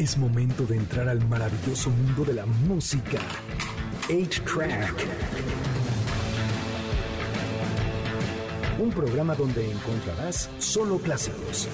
[0.00, 3.18] Es momento de entrar al maravilloso mundo de la música.
[4.08, 4.94] 8-Track.
[8.78, 11.68] Un programa donde encontrarás solo clásicos.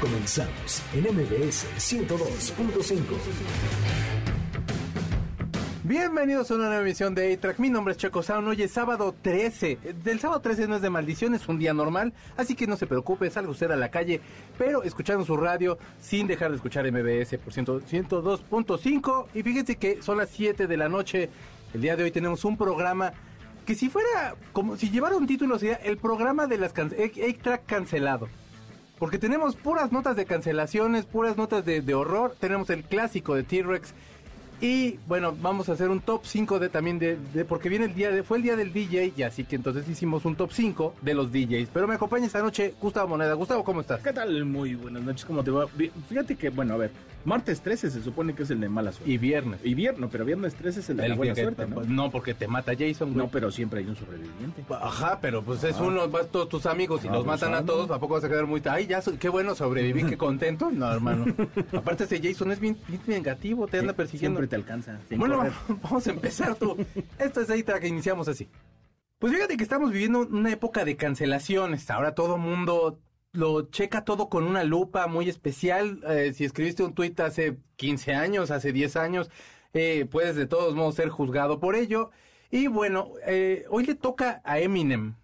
[0.00, 4.17] Comenzamos en MBS 102.5.
[5.88, 7.58] Bienvenidos a una nueva emisión de A-Track.
[7.60, 8.46] Mi nombre es Checo Sound.
[8.46, 9.78] Hoy es sábado 13.
[10.04, 12.12] Del sábado 13 no es de maldición, es un día normal.
[12.36, 14.20] Así que no se preocupe, salga usted a la calle,
[14.58, 19.26] pero escuchando su radio sin dejar de escuchar MBS por 102.5.
[19.32, 21.30] Y fíjense que son las 7 de la noche.
[21.72, 23.14] El día de hoy tenemos un programa
[23.64, 28.28] que si fuera, como si llevara un título, sería el programa de las A-Track cancelado.
[28.98, 32.34] Porque tenemos puras notas de cancelaciones, puras notas de horror.
[32.38, 33.94] Tenemos el clásico de T-Rex
[34.60, 38.10] y bueno, vamos a hacer un top 5 de también de, porque viene el día
[38.10, 41.14] de, fue el día del DJ y así que entonces hicimos un top 5 de
[41.14, 41.68] los DJs.
[41.72, 43.34] Pero me acompaña esta noche Gustavo Moneda.
[43.34, 44.00] Gustavo, ¿cómo estás?
[44.00, 44.44] ¿Qué tal?
[44.44, 45.66] Muy buenas noches, ¿cómo te va?
[46.08, 46.90] Fíjate que, bueno, a ver,
[47.24, 49.10] martes 13 se supone que es el de mala suerte.
[49.12, 49.60] Y viernes.
[49.62, 51.82] Y viernes, pero viernes 13 es el de la buena suerte, ¿no?
[51.84, 54.64] No, porque te mata Jason, No, pero siempre hay un sobreviviente.
[54.70, 55.84] Ajá, pero pues es ah.
[55.84, 58.46] uno, vas todos tus amigos y los matan a todos, ¿a poco vas a quedar
[58.46, 58.60] muy...
[58.68, 60.70] Ay, ya, qué bueno, sobreviví, qué contento.
[60.72, 61.26] No, hermano.
[61.72, 64.40] Aparte ese Jason es bien, bien negativo, te anda persiguiendo.
[64.40, 64.98] Siempre te alcanza.
[65.10, 65.44] Bueno,
[65.82, 66.76] vamos a empezar tú.
[67.18, 68.48] Esto es ahí que iniciamos así.
[69.18, 71.90] Pues fíjate que estamos viviendo una época de cancelaciones.
[71.90, 73.00] Ahora todo mundo
[73.32, 76.00] lo checa todo con una lupa muy especial.
[76.08, 79.30] Eh, si escribiste un tuit hace 15 años, hace 10 años,
[79.72, 82.10] eh, puedes de todos modos ser juzgado por ello.
[82.50, 85.14] Y bueno, eh, hoy le toca a Eminem.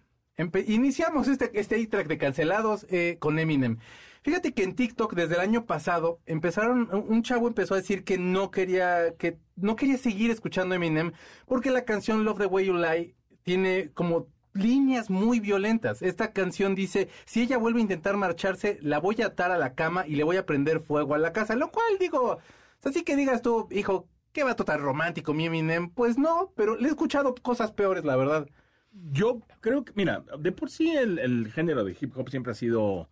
[0.67, 2.85] iniciamos este, este track de cancelados
[3.19, 3.79] con Eminem.
[4.25, 8.17] Fíjate que en TikTok desde el año pasado empezaron, un chavo empezó a decir que
[8.17, 11.11] no quería, que no quería seguir escuchando Eminem
[11.45, 16.01] porque la canción Love the Way You Lie tiene como líneas muy violentas.
[16.01, 19.75] Esta canción dice, si ella vuelve a intentar marcharse, la voy a atar a la
[19.75, 21.55] cama y le voy a prender fuego a la casa.
[21.55, 22.39] Lo cual digo,
[22.83, 25.91] así que digas tú, hijo, qué vato tan romántico mi Eminem.
[25.91, 28.47] Pues no, pero le he escuchado cosas peores, la verdad.
[28.91, 33.07] Yo creo que, mira, de por sí el género de hip hop siempre ha sido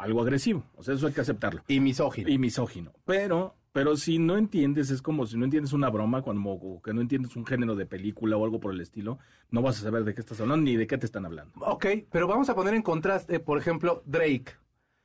[0.00, 0.64] algo agresivo.
[0.76, 1.62] O sea, eso hay que aceptarlo.
[1.68, 2.28] Y misógino.
[2.28, 2.92] Y misógino.
[3.04, 7.00] Pero pero si no entiendes, es como si no entiendes una broma, cuando que no
[7.00, 9.18] entiendes un género de película o algo por el estilo,
[9.50, 11.52] no vas a saber de qué estás hablando ni de qué te están hablando.
[11.60, 14.46] Ok, pero vamos a poner en contraste, por ejemplo, Drake.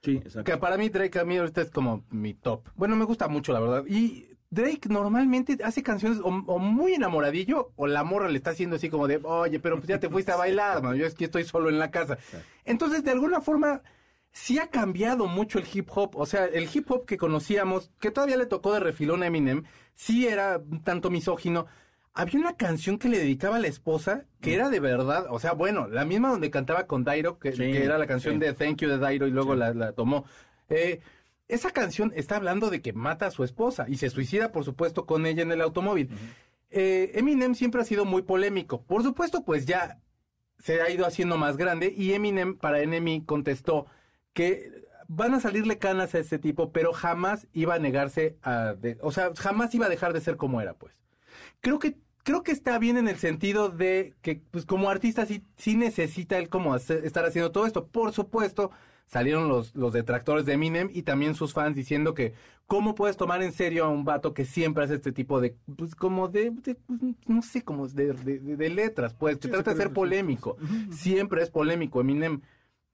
[0.02, 0.52] Sí, exacto.
[0.52, 2.70] Que para mí Drake a mí ahorita es como mi top.
[2.76, 3.84] Bueno, me gusta mucho, la verdad.
[3.88, 8.90] Y Drake normalmente hace canciones o, muy enamoradillo o la morra le está haciendo así
[8.90, 11.44] como de, oye, pero pues ya te fuiste a bailar, man, yo es que estoy
[11.44, 12.18] solo en la casa.
[12.64, 13.84] Entonces, de alguna forma
[14.36, 16.18] sí ha cambiado mucho el hip hop.
[16.18, 19.64] O sea, el hip hop que conocíamos, que todavía le tocó de refilón a Eminem,
[19.96, 21.68] sí era un tanto misógino.
[22.14, 25.54] Había una canción que le dedicaba a la esposa que era de verdad, o sea,
[25.54, 27.50] bueno, la misma donde cantaba con Dairo, que,
[27.82, 30.26] era la canción de Thank You de Dairo y luego la, tomó.
[30.70, 31.00] Eh,
[31.48, 35.06] esa canción está hablando de que mata a su esposa y se suicida, por supuesto,
[35.06, 36.10] con ella en el automóvil.
[36.72, 38.82] Eh, Eminem siempre ha sido muy polémico.
[38.82, 40.00] Por supuesto, pues ya
[40.60, 43.88] se ha ido haciendo más grande y Eminem para Enemy contestó
[44.36, 49.12] que van a salirle canas a este tipo, pero jamás iba a negarse a, o
[49.12, 50.94] sea, jamás iba a dejar de ser como era, pues.
[51.62, 55.44] Creo que creo que está bien en el sentido de que, pues, como artista sí,
[55.58, 57.88] sí necesita él como estar haciendo todo esto.
[57.88, 58.72] Por supuesto,
[59.06, 62.34] salieron los, los detractores de Eminem y también sus fans diciendo que
[62.66, 65.94] cómo puedes tomar en serio a un vato que siempre hace este tipo de, pues,
[65.94, 66.78] como de, pues,
[67.28, 70.58] no sé, como de, de, letras, pues, que trata de ser polémico.
[70.90, 72.42] Siempre es polémico Eminem.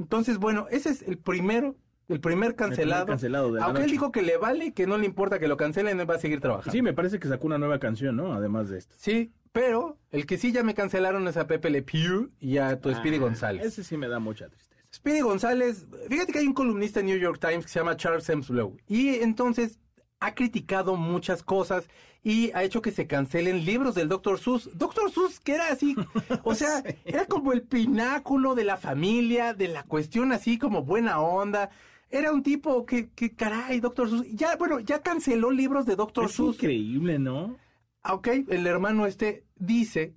[0.01, 1.75] Entonces, bueno, ese es el primero
[2.09, 3.05] el primer cancelado.
[3.05, 5.99] cancelado de Aunque él dijo que le vale, que no le importa que lo cancelen,
[5.99, 6.71] él va a seguir trabajando.
[6.71, 8.33] Sí, me parece que sacó una nueva canción, ¿no?
[8.33, 8.93] Además de esto.
[8.97, 12.81] Sí, pero el que sí ya me cancelaron es a Pepe Le Pew y a
[12.81, 13.65] tu Speedy ah, González.
[13.65, 14.81] Ese sí me da mucha tristeza.
[14.93, 18.27] Speedy González, fíjate que hay un columnista en New York Times que se llama Charles
[18.27, 18.75] Hemslow.
[18.87, 19.79] Y entonces
[20.21, 21.89] ha criticado muchas cosas
[22.23, 24.39] y ha hecho que se cancelen libros del Dr.
[24.39, 24.69] Seuss.
[24.75, 25.11] Dr.
[25.11, 25.95] Seuss, que era así,
[26.43, 31.19] o sea, era como el pináculo de la familia, de la cuestión así como buena
[31.19, 31.71] onda.
[32.11, 34.09] Era un tipo que, que caray, Dr.
[34.09, 34.27] Seuss.
[34.31, 36.25] Ya, bueno, ya canceló libros de Dr.
[36.25, 36.55] Es Seuss.
[36.55, 37.57] increíble, ¿no?
[38.03, 40.13] Ah, ok, el hermano este dice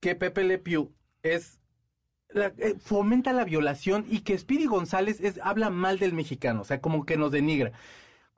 [0.00, 1.58] que Pepe Le Pew es
[2.34, 6.80] eh, fomenta la violación y que Speedy González es, habla mal del mexicano, o sea,
[6.80, 7.72] como que nos denigra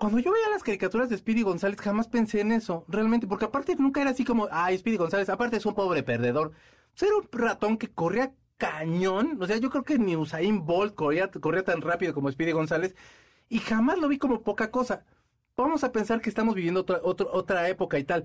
[0.00, 3.76] cuando yo veía las caricaturas de Speedy González, jamás pensé en eso, realmente, porque aparte
[3.76, 6.52] nunca era así como, ay, Speedy González, aparte es un pobre perdedor.
[7.00, 11.30] era un ratón que corría cañón, o sea, yo creo que ni Usain Bolt corría,
[11.30, 12.96] corría tan rápido como Speedy González,
[13.50, 15.04] y jamás lo vi como poca cosa.
[15.56, 18.24] Vamos a pensar que estamos viviendo otra, otra época y tal.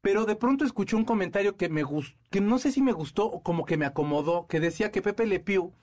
[0.00, 3.26] Pero de pronto escuché un comentario que me gustó, que no sé si me gustó
[3.26, 5.74] o como que me acomodó, que decía que Pepe Le Pew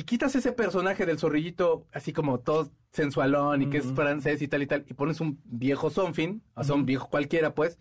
[0.00, 4.48] si quitas ese personaje del zorrillito así como todo sensualón y que es francés y
[4.48, 7.78] tal y tal, y pones un viejo Sonfin, o sea, un viejo cualquiera, pues,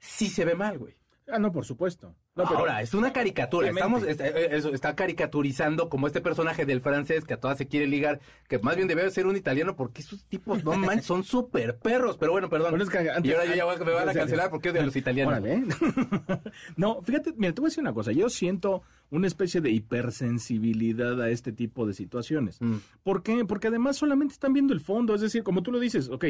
[0.00, 0.96] sí se ve mal, güey.
[1.28, 2.16] Ah, no, por supuesto.
[2.42, 3.68] No, pero- Ahora, es una caricatura.
[3.68, 7.66] Estamos, está, eh, eso, está caricaturizando como este personaje del francés que a todas se
[7.66, 11.24] quiere ligar, que más bien debe ser un italiano porque esos tipos, no manches, son
[11.24, 12.16] súper perros.
[12.18, 12.70] Pero bueno, perdón.
[12.70, 14.80] Bueno, es que antes- y ahora yo ya voy- me van a cancelar porque odio
[14.82, 15.32] a los italianos.
[15.32, 15.64] Órale, ¿eh?
[16.76, 18.12] no, fíjate, mira, te voy a decir una cosa.
[18.12, 22.60] Yo siento una especie de hipersensibilidad a este tipo de situaciones.
[22.60, 22.76] Mm.
[23.02, 23.44] ¿Por qué?
[23.44, 25.14] Porque además solamente están viendo el fondo.
[25.14, 26.24] Es decir, como tú lo dices, ok,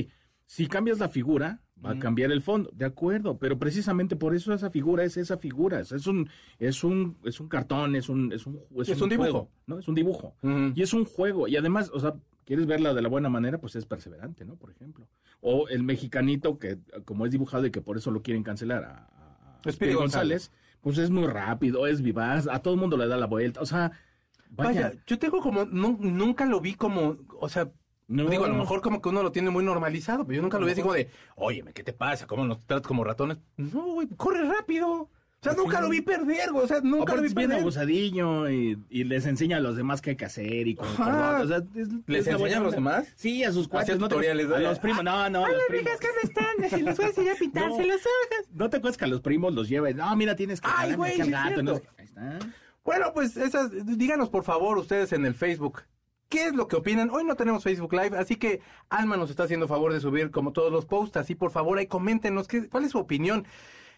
[0.53, 2.71] si cambias la figura, va a cambiar el fondo.
[2.75, 5.79] De acuerdo, pero precisamente por eso esa figura es esa figura.
[5.79, 9.31] Es un, es un, es un cartón, es un, es un, Es un dibujo.
[9.31, 9.79] juego, ¿no?
[9.79, 10.35] Es un dibujo.
[10.75, 11.47] Y es un juego.
[11.47, 12.15] Y además, o sea,
[12.45, 14.57] quieres verla de la buena manera, pues es perseverante, ¿no?
[14.57, 15.07] Por ejemplo.
[15.41, 19.07] O el mexicanito que, como es dibujado y que por eso lo quieren cancelar a,
[19.07, 19.61] a-
[19.95, 20.51] González,
[20.81, 23.61] pues es muy rápido, es vivaz, a todo el mundo le da la vuelta.
[23.61, 23.93] O sea,
[24.51, 24.89] vaya.
[24.89, 27.71] Vaya, yo tengo como, nu- nunca lo vi como, o sea,
[28.11, 30.59] no, digo, a lo mejor como que uno lo tiene muy normalizado, pero yo nunca
[30.59, 32.27] lo vi así como de, óyeme, ¿qué te pasa?
[32.27, 33.39] ¿Cómo nos tratas como ratones?
[33.57, 35.09] No, güey, corre rápido.
[35.43, 37.61] O sea, Pues nunca lo vi perder, güey, o sea, nunca lo vi bien perder.
[37.61, 40.95] abusadillo y, y les enseña a los demás qué hay que hacer y con o
[41.47, 43.09] sea, es- ¿Les enseña a los demás?
[43.17, 43.99] Sí, a sus cuates.
[43.99, 45.93] ¿no te- a los primos, no, no, a los primos.
[45.99, 46.69] ¿cómo están?
[46.79, 48.51] Si les voy a enseñar a pintarse las hojas.
[48.53, 50.95] ¿No te acuerdas que a los primos los lleva y, no, mira, tienes que Ay,
[50.95, 51.73] güey, sí es gato", ¿no?
[51.97, 52.39] Ahí está.
[52.85, 55.85] Bueno, pues esas, díganos por favor ustedes en el Facebook.
[56.31, 57.11] ¿Qué es lo que opinan?
[57.11, 60.53] Hoy no tenemos Facebook Live, así que Alma nos está haciendo favor de subir como
[60.53, 63.49] todos los posts, así por favor ahí coméntenos qué, cuál es su opinión.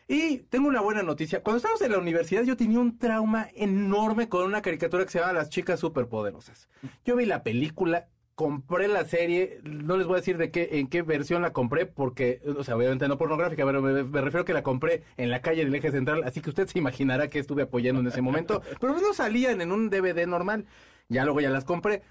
[0.08, 1.42] Y tengo una buena noticia.
[1.42, 5.18] Cuando estábamos en la universidad yo tenía un trauma enorme con una caricatura que se
[5.20, 6.70] llama Las chicas superpoderosas.
[7.04, 10.86] Yo vi la película, compré la serie, no les voy a decir de qué, en
[10.86, 14.54] qué versión la compré, porque, o sea, obviamente no pornográfica, pero me, me refiero que
[14.54, 17.64] la compré en la calle del eje central, así que usted se imaginará que estuve
[17.64, 20.64] apoyando en ese momento, pero no salían en un DVD normal,
[21.10, 22.02] ya luego ya las compré.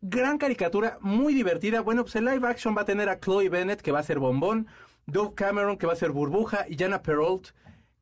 [0.00, 1.80] Gran caricatura, muy divertida.
[1.80, 4.20] Bueno, pues el live action va a tener a Chloe Bennett, que va a ser
[4.20, 4.68] Bombón,
[5.06, 7.48] Doug Cameron, que va a ser Burbuja, y Jana Perrault,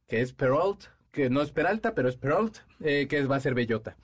[0.07, 3.55] que es Perrault, que no es Peralta, pero es Perrault, eh, que va a ser
[3.55, 3.97] Bellota.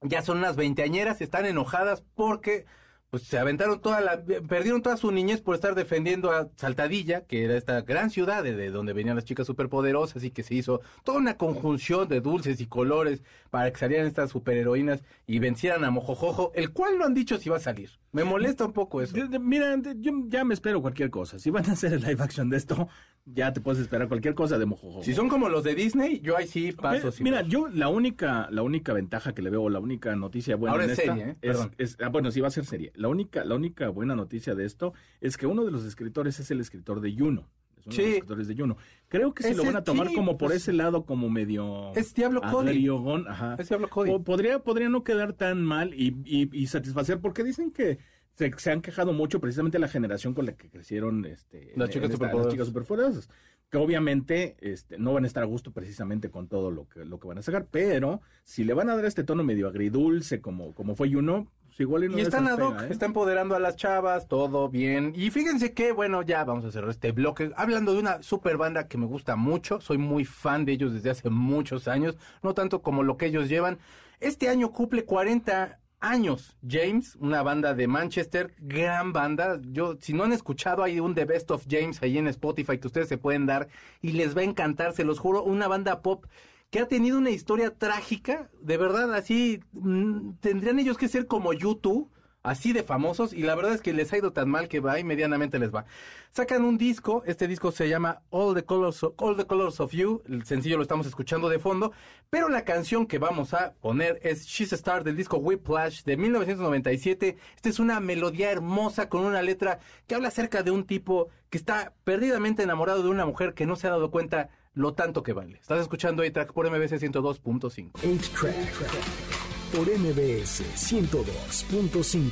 [0.00, 2.66] Ya son unas veinteañeras, están enojadas porque
[3.10, 7.44] pues se aventaron toda la, perdieron toda su niñez por estar defendiendo a Saltadilla, que
[7.44, 10.80] era esta gran ciudad de, de donde venían las chicas superpoderosas y que se hizo
[11.04, 15.90] toda una conjunción de dulces y colores para que salieran estas superheroínas y vencieran a
[15.90, 17.90] Mojojojo, el cual no han dicho si va a salir.
[18.10, 19.16] Me molesta un poco eso.
[19.40, 21.38] Mira, yo ya me espero cualquier cosa.
[21.38, 22.88] Si van a hacer el live action de esto,
[23.26, 25.02] ya te puedes esperar cualquier cosa de Mojojojo.
[25.02, 27.10] Si son como los de Disney, yo ahí sí paso.
[27.20, 30.84] Mira, yo la única, la única ventaja que le veo, la única noticia buena Ahora
[30.84, 31.36] en es esta serie, ¿eh?
[31.40, 31.74] es- Perdón.
[31.78, 32.92] es- ah, bueno, sí va a ser serie.
[32.96, 36.50] La única, la única buena noticia de esto es que uno de los escritores es
[36.50, 37.48] el escritor de Juno.
[37.78, 38.02] Es uno de Sí.
[38.02, 38.76] los escritores de Juno.
[39.08, 41.92] Creo que si lo van a tomar sí, como por pues, ese lado, como medio
[41.94, 42.88] Es Diablo Cody.
[43.26, 43.56] ajá.
[43.58, 44.10] Es Diablo Cody.
[44.10, 47.98] Po- podría, podría no quedar tan mal y, y- y satisfacer, porque dicen que
[48.34, 52.10] se, se han quejado mucho precisamente la generación con la que crecieron este, Las chicas
[52.10, 53.28] esta- las chicas superpoderosas,
[53.70, 57.18] que obviamente este, no van a estar a gusto precisamente con todo lo que, lo
[57.18, 60.74] que van a sacar, pero si le van a dar este tono medio agridulce como,
[60.74, 62.86] como fue Juno, pues igual y no Y están ad hoc, ¿eh?
[62.90, 65.12] está empoderando a las chavas, todo bien.
[65.16, 67.50] Y fíjense que, bueno, ya vamos a cerrar este bloque.
[67.56, 71.10] Hablando de una super banda que me gusta mucho, soy muy fan de ellos desde
[71.10, 73.78] hace muchos años, no tanto como lo que ellos llevan.
[74.20, 79.60] Este año cumple 40 años James, una banda de Manchester, gran banda.
[79.62, 82.86] Yo, si no han escuchado, hay un The Best of James ahí en Spotify que
[82.86, 83.68] ustedes se pueden dar
[84.02, 86.26] y les va a encantar, se los juro, una banda pop
[86.70, 91.52] que ha tenido una historia trágica, de verdad, así mm, tendrían ellos que ser como
[91.52, 92.10] YouTube,
[92.44, 95.00] así de famosos, y la verdad es que les ha ido tan mal que va
[95.00, 95.86] y medianamente les va.
[96.30, 100.82] Sacan un disco, este disco se llama All the Colors of, You, el sencillo lo
[100.82, 101.92] estamos escuchando de fondo,
[102.30, 106.16] pero la canción que vamos a poner es She's a Star del disco Whiplash de
[106.16, 107.36] 1997.
[107.56, 111.58] Esta es una melodía hermosa con una letra que habla acerca de un tipo que
[111.58, 115.32] está perdidamente enamorado de una mujer que no se ha dado cuenta lo tanto que
[115.32, 115.58] vale.
[115.60, 119.43] Estás escuchando A-Track por MBC 102.5.
[119.74, 122.30] 8-Track por MBS 102.5,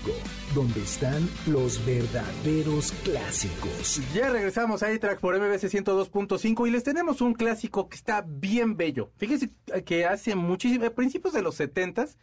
[0.55, 4.01] donde están los verdaderos clásicos.
[4.15, 8.77] Ya regresamos a A-Track por MBC 102.5 y les tenemos un clásico que está bien
[8.77, 9.11] bello.
[9.17, 9.51] Fíjense
[9.85, 12.17] que hace muchísimo, a principios de los 70s,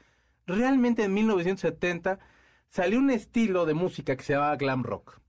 [0.45, 2.19] realmente en 1970,
[2.69, 5.19] salió un estilo de música que se llamaba glam rock.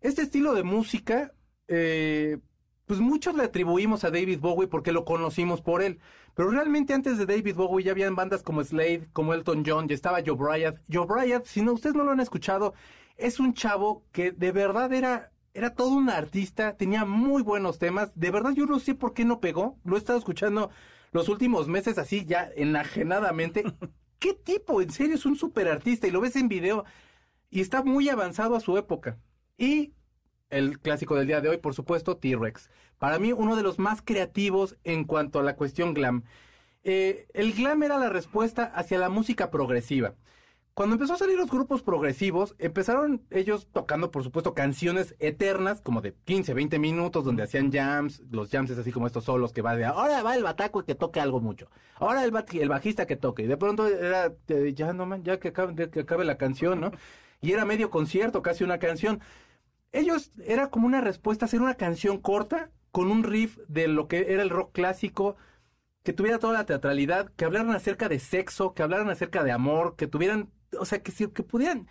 [0.00, 1.32] Este estilo de música,
[1.68, 2.38] eh,
[2.86, 5.98] pues muchos le atribuimos a David Bowie porque lo conocimos por él.
[6.34, 9.94] Pero realmente antes de David Bowie ya habían bandas como Slade, como Elton John, ya
[9.94, 10.78] estaba Joe Bryant.
[10.92, 12.74] Joe Bryant, si no, ustedes no lo han escuchado,
[13.16, 18.10] es un chavo que de verdad era, era todo un artista, tenía muy buenos temas.
[18.14, 19.78] De verdad yo no sé por qué no pegó.
[19.84, 20.70] Lo he estado escuchando
[21.12, 23.64] los últimos meses así ya enajenadamente.
[24.24, 24.80] ¿qué tipo?
[24.80, 26.86] En serio, es un super artista y lo ves en video
[27.50, 29.18] y está muy avanzado a su época.
[29.58, 29.92] Y
[30.54, 32.70] el clásico del día de hoy, por supuesto, T-Rex.
[32.98, 36.24] Para mí, uno de los más creativos en cuanto a la cuestión glam.
[36.84, 40.14] Eh, el glam era la respuesta hacia la música progresiva.
[40.74, 46.00] Cuando empezó a salir los grupos progresivos, empezaron ellos tocando, por supuesto, canciones eternas, como
[46.00, 48.22] de 15, 20 minutos, donde hacían jams.
[48.30, 50.96] Los jams es así como estos solos que va de ahora va el bataco que
[50.96, 51.70] toque algo mucho.
[51.94, 53.44] Ahora el, el bajista que toque.
[53.44, 54.32] Y de pronto era,
[54.74, 56.90] ya no man, ya que que acabe la canción, ¿no?
[57.40, 59.20] Y era medio concierto, casi una canción.
[59.94, 64.08] Ellos era como una respuesta a hacer una canción corta con un riff de lo
[64.08, 65.36] que era el rock clásico,
[66.02, 69.96] que tuviera toda la teatralidad, que hablaran acerca de sexo, que hablaran acerca de amor,
[69.96, 71.88] que tuvieran o sea, que, que pudieran,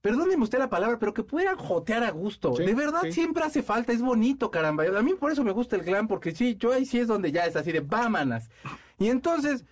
[0.00, 2.52] perdónenme usted la palabra, pero que pudieran jotear a gusto.
[2.52, 4.84] de verdad siempre hace falta, es bonito, caramba.
[4.84, 7.32] A mí por eso me gusta el glam, porque sí, yo ahí sí es donde
[7.32, 8.50] ya es así de vámanas.
[8.98, 9.64] Y entonces,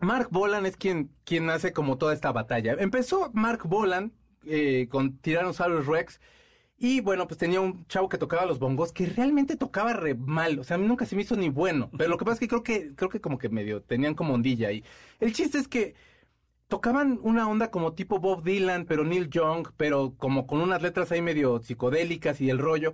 [0.00, 2.76] Mark Bolan es quien, quien hace como toda esta batalla.
[2.78, 4.12] Empezó Mark Bolan
[4.48, 6.20] eh, con Tyrannosaurus Rex.
[6.80, 10.58] Y bueno, pues tenía un chavo que tocaba los bongos que realmente tocaba re mal.
[10.60, 11.90] O sea, a mí nunca se me hizo ni bueno.
[11.98, 14.34] Pero lo que pasa es que creo que, creo que como que medio tenían como
[14.34, 14.84] ondilla ahí.
[15.20, 15.94] El chiste es que
[16.68, 21.10] tocaban una onda como tipo Bob Dylan, pero Neil Young, pero como con unas letras
[21.10, 22.92] ahí medio psicodélicas y el rollo.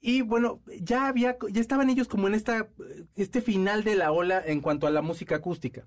[0.00, 2.68] Y bueno, ya había, ya estaban ellos como en esta,
[3.16, 5.86] este final de la ola en cuanto a la música acústica.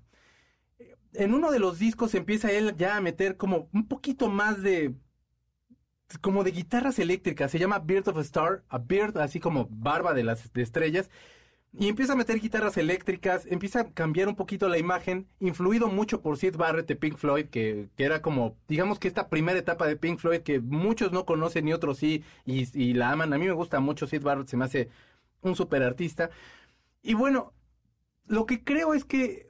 [1.14, 4.94] En uno de los discos empieza él ya a meter como un poquito más de,
[6.20, 7.50] como de guitarras eléctricas.
[7.50, 11.10] Se llama Bird of a Star, a Bird, así como barba de las estrellas.
[11.72, 16.22] Y empieza a meter guitarras eléctricas, empieza a cambiar un poquito la imagen, influido mucho
[16.22, 19.86] por Sid Barrett de Pink Floyd, que, que era como, digamos que esta primera etapa
[19.86, 23.32] de Pink Floyd que muchos no conocen y otros sí, y, la aman.
[23.34, 24.88] A mí me gusta mucho Sid Barrett, se me hace
[25.42, 26.30] un super artista.
[27.02, 27.52] Y bueno,
[28.26, 29.47] lo que creo es que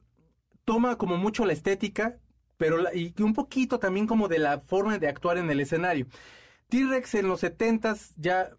[0.69, 2.19] toma como mucho la estética,
[2.59, 6.07] pero y un poquito también como de la forma de actuar en el escenario.
[6.69, 8.51] T-Rex en los 70s ya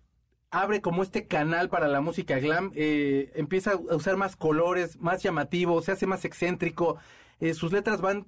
[0.50, 5.22] abre como este canal para la música glam, eh, empieza a usar más colores, más
[5.22, 6.98] llamativos, se hace más excéntrico,
[7.40, 8.26] eh, sus letras van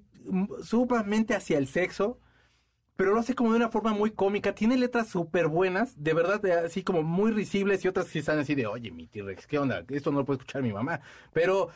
[0.64, 2.20] sumamente hacia el sexo,
[2.96, 6.46] pero lo hace como de una forma muy cómica, tiene letras súper buenas, de verdad,
[6.66, 9.84] así como muy risibles y otras que están así de, oye, mi T-Rex, ¿qué onda?
[9.90, 11.02] Esto no lo puede escuchar mi mamá.
[11.34, 11.70] Pero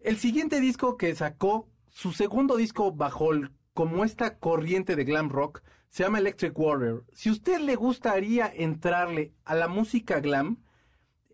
[0.00, 3.30] el siguiente disco que sacó, su segundo disco bajo
[3.74, 7.04] como esta corriente de glam rock, se llama Electric Warrior.
[7.12, 10.62] Si usted le gustaría entrarle a la música glam,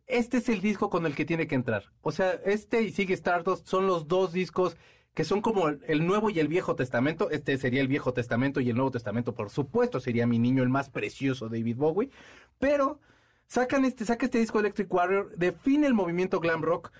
[0.06, 1.84] este es el disco con el que tiene que entrar.
[2.02, 4.76] O sea, este y Sigue Stardust son los dos discos
[5.14, 7.30] que son como el Nuevo y el Viejo Testamento.
[7.30, 10.68] Este sería el Viejo Testamento y el Nuevo Testamento, por supuesto, sería mi niño el
[10.68, 12.10] más precioso, David Bowie.
[12.58, 13.00] Pero
[13.46, 16.90] sacan este, saca este disco Electric Warrior, define el movimiento glam rock.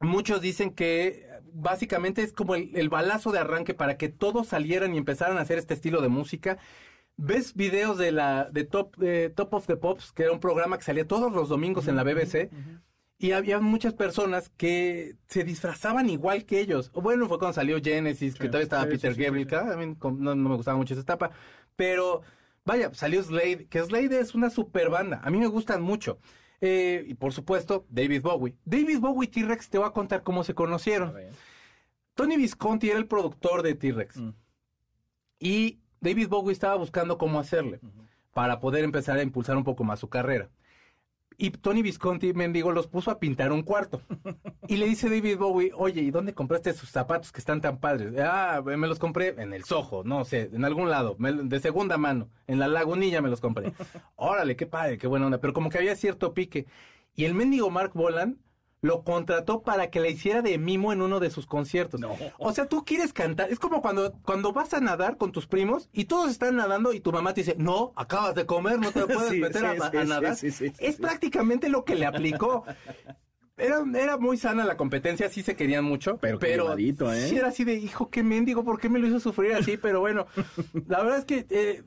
[0.00, 4.98] Muchos dicen que básicamente es como el, balazo de arranque para que todos salieran y
[4.98, 6.56] empezaran a hacer este estilo de música.
[7.18, 8.96] Ves videos de la de Top,
[9.34, 12.02] Top of the Pops, que era un programa que salía todos los domingos en la
[12.02, 12.50] BBC,
[13.18, 16.90] y había muchas personas que se disfrazaban igual que ellos.
[16.92, 20.78] Bueno, fue cuando salió Genesis, que todavía estaba Peter Gabriel, a mí no, me gustaba
[20.78, 21.30] mucho esa etapa,
[21.76, 22.22] pero
[22.64, 26.18] vaya, salió Slade, que Slade es una super banda, a mí me gustan mucho.
[26.60, 28.56] Eh, y por supuesto, David Bowie.
[28.64, 31.14] David Bowie y T-Rex te voy a contar cómo se conocieron.
[32.14, 34.18] Tony Visconti era el productor de T-Rex.
[34.18, 34.34] Mm.
[35.38, 37.80] Y David Bowie estaba buscando cómo hacerle
[38.32, 40.50] para poder empezar a impulsar un poco más su carrera.
[41.42, 44.02] Y Tony Visconti, mendigo, los puso a pintar un cuarto.
[44.68, 48.12] Y le dice David Bowie, oye, ¿y dónde compraste esos zapatos que están tan padres?
[48.22, 52.28] Ah, me los compré en el Soho, no sé, en algún lado, de segunda mano.
[52.46, 53.72] En la lagunilla me los compré.
[54.16, 55.38] Órale, qué padre, qué buena onda.
[55.38, 56.66] Pero como que había cierto pique.
[57.16, 58.36] Y el mendigo Mark Bolan
[58.82, 62.00] lo contrató para que le hiciera de mimo en uno de sus conciertos.
[62.38, 63.50] O sea, tú quieres cantar.
[63.50, 67.00] Es como cuando, cuando vas a nadar con tus primos y todos están nadando y
[67.00, 70.36] tu mamá te dice, no, acabas de comer, no te puedes meter a, nadar.
[70.42, 72.64] es prácticamente lo que le aplicó.
[73.56, 77.26] Era, era muy sana la competencia, sí se querían mucho, pero, pero ¿eh?
[77.28, 79.76] sí era así de, hijo, qué mendigo, ¿por qué me lo hizo sufrir así?
[79.76, 80.26] Pero bueno,
[80.88, 81.82] la verdad es que eh,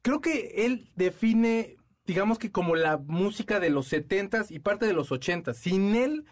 [0.00, 1.76] creo que él define
[2.08, 5.58] digamos que como la música de los setentas y parte de los ochentas.
[5.58, 6.24] Sin él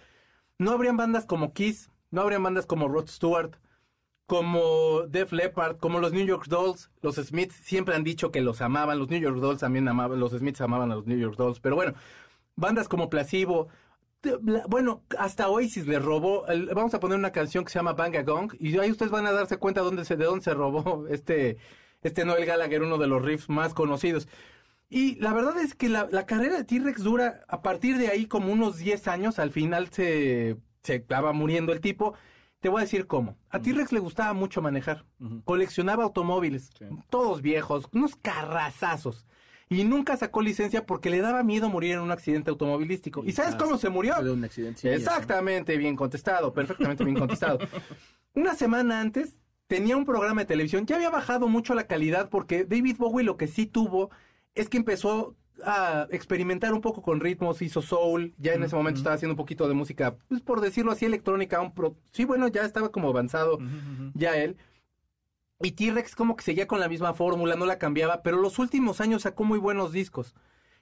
[0.59, 3.57] no habrían bandas como Kiss, no habrían bandas como Rod Stewart,
[4.27, 8.61] como Def Leppard, como los New York Dolls, los Smiths siempre han dicho que los
[8.61, 11.61] amaban, los New York Dolls también amaban, los Smiths amaban a los New York Dolls,
[11.61, 11.95] pero bueno,
[12.57, 13.69] bandas como Placebo,
[14.69, 16.45] bueno, hasta Oasis le robó,
[16.75, 19.27] vamos a poner una canción que se llama Bang a Gong, y ahí ustedes van
[19.27, 21.59] a darse cuenta dónde se, de dónde se robó este,
[22.03, 24.27] este Noel Gallagher, uno de los riffs más conocidos.
[24.89, 28.53] Y la verdad es que la, carrera de T-Rex dura a partir de ahí como
[28.53, 32.15] unos 10 años, al final se, se acaba muriendo el tipo.
[32.61, 33.37] Te voy a decir cómo.
[33.51, 35.05] A T-Rex le gustaba mucho manejar.
[35.45, 36.85] Coleccionaba automóviles, Sí.
[37.11, 39.27] todos viejos, unos carrazazos.
[39.69, 43.25] Y nunca sacó licencia porque le daba miedo morir en un accidente automovilístico.
[43.25, 44.15] ¿Y sabes cómo se murió?
[44.23, 44.95] De un accidente.
[44.95, 47.59] Exactamente, bien contestado, perfectamente bien contestado.
[48.35, 52.65] Una semana antes tenía un programa de televisión, ya había bajado mucho la calidad porque
[52.65, 54.11] David Bowie lo que sí tuvo
[54.57, 58.99] es que empezó a experimentar un poco con ritmos, hizo soul, ya en ese momento
[58.99, 62.49] estaba haciendo un poquito de música, pues por decirlo así, electrónica, un pro- sí, bueno,
[62.49, 63.59] ya estaba como avanzado
[64.15, 64.57] ya él.
[65.63, 69.01] Y T-Rex como que seguía con la misma fórmula, no la cambiaba, pero los últimos
[69.01, 70.35] años sacó muy buenos discos.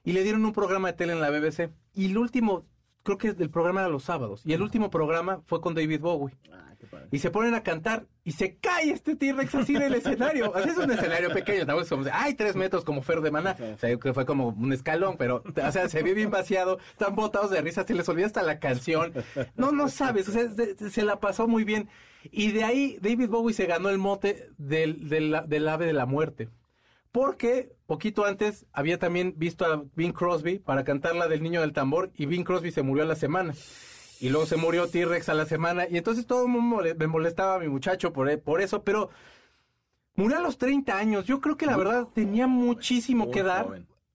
[0.03, 1.71] Y le dieron un programa de tele en la BBC.
[1.93, 2.65] Y el último,
[3.05, 4.41] creo que el programa era los sábados.
[4.43, 6.35] Y el último programa fue con David Bowie.
[6.51, 7.07] Ah, qué padre.
[7.11, 10.51] Y se ponen a cantar y se cae este T-Rex así del escenario.
[10.55, 13.55] Así es un escenario pequeño, tampoco es como, ay, tres metros como Fer de Maná.
[13.75, 17.15] O sea, que fue como un escalón, pero, o sea, se ve bien vaciado, están
[17.15, 19.13] botados de risa, se les olvida hasta la canción.
[19.55, 21.87] No, no sabes, o sea, se, se la pasó muy bien.
[22.31, 26.07] Y de ahí David Bowie se ganó el mote del, del, del ave de la
[26.07, 26.49] muerte.
[27.15, 31.71] Porque poquito antes había también visto a Bing Crosby para cantar la del niño del
[31.71, 33.53] tambor y Bing Crosby se murió a la semana.
[34.19, 35.87] Y luego se murió T-Rex a la semana.
[35.89, 38.83] Y entonces todo el mundo mole- me molestaba a mi muchacho por, por eso.
[38.83, 39.11] Pero
[40.15, 41.23] murió a los 30 años.
[41.25, 43.65] Yo creo que la verdad tenía muchísimo que dar.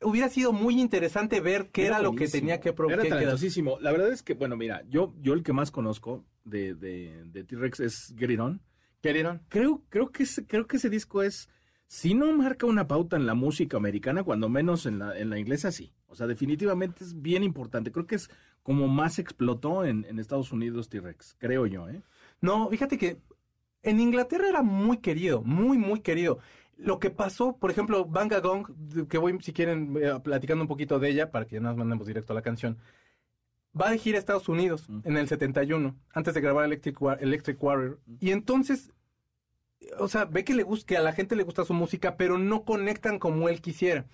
[0.02, 3.78] Hubiera sido muy interesante ver qué era, lo que tenía que pro- Era talentosísimo.
[3.80, 7.44] La verdad es que, bueno, mira, yo, yo el que más conozco de, de, de
[7.44, 8.40] T-Rex es Get It.
[9.48, 11.48] Creo, creo, que creo que ese disco es,
[11.92, 15.40] si no marca una pauta en la música americana, cuando menos en la, en la
[15.40, 15.92] inglesa, sí.
[16.06, 17.90] O sea, definitivamente es bien importante.
[17.90, 18.30] Creo que es
[18.62, 22.00] como más explotó en, en Estados Unidos T-Rex, creo yo, ¿eh?
[22.40, 23.16] No, fíjate que
[23.82, 26.38] en Inglaterra era muy querido, muy, muy querido.
[26.76, 28.68] Lo que pasó, por ejemplo, Banga Gong,
[29.08, 29.92] que voy, si quieren,
[30.22, 32.78] platicando un poquito de ella, para que ya nos mandemos directo a la canción,
[33.78, 35.00] va de gira a Estados Unidos Mm.
[35.02, 37.98] en el 71, antes de grabar Electric Warrior.
[38.20, 38.92] Y entonces,
[39.98, 42.38] o sea, ve que, le gusta, que a la gente le gusta su música, pero
[42.38, 44.06] no conectan como él quisiera.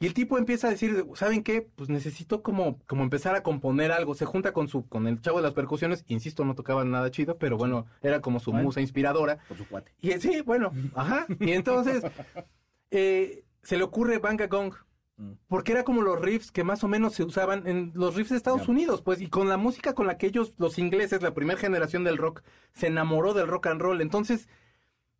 [0.00, 1.62] Y el tipo empieza a decir, ¿saben qué?
[1.74, 4.14] Pues necesito como, como empezar a componer algo.
[4.14, 6.04] Se junta con su, con el chavo de las percusiones.
[6.06, 8.66] Insisto, no tocaban nada chido, pero bueno, era como su Bueno.
[8.66, 9.38] musa inspiradora.
[9.48, 9.92] Por su cuate.
[10.00, 11.26] Y sí, bueno, ajá.
[11.40, 12.04] Y entonces
[12.92, 14.72] eh, se le ocurre Banga Gong.
[15.16, 15.32] Mm.
[15.48, 18.36] Porque era como los riffs que más o menos se usaban en los riffs de
[18.36, 18.68] Estados.
[18.68, 22.04] Unidos, pues, y con la música con la que ellos, los ingleses, la primera generación
[22.04, 22.42] del rock,
[22.72, 24.00] se enamoró del rock and roll.
[24.00, 24.48] Entonces,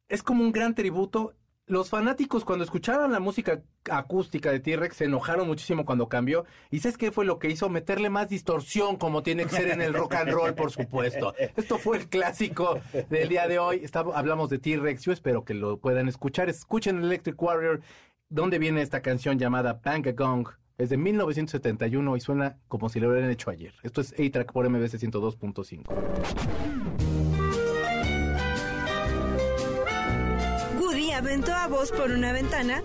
[0.09, 1.35] es como un gran tributo.
[1.67, 6.47] Los fanáticos cuando escuchaban la música acústica de T-Rex se enojaron muchísimo cuando cambió.
[6.71, 7.69] ¿Y sabes qué fue lo que hizo?
[7.69, 11.35] Meterle más distorsión como tiene que ser en el rock and roll, por supuesto.
[11.57, 13.85] Esto fue el clásico del día de hoy.
[14.15, 15.03] Hablamos de T-Rex.
[15.03, 16.49] Yo espero que lo puedan escuchar.
[16.49, 17.83] Escuchen Electric Warrior.
[18.31, 20.49] ¿Dónde viene esta canción llamada Bang a Gong?
[20.79, 23.75] Es de 1971 y suena como si lo hubieran hecho ayer.
[23.83, 27.18] Esto es A-Track por MBC 102.5.
[31.19, 32.83] aventó a Buzz por una ventana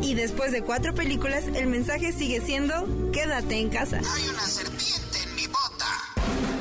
[0.00, 3.98] y después de cuatro películas el mensaje sigue siendo quédate en casa.
[3.98, 6.12] Hay una serpiente en mi bota.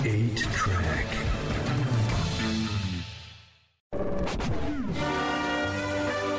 [0.04, 1.08] 8-Track.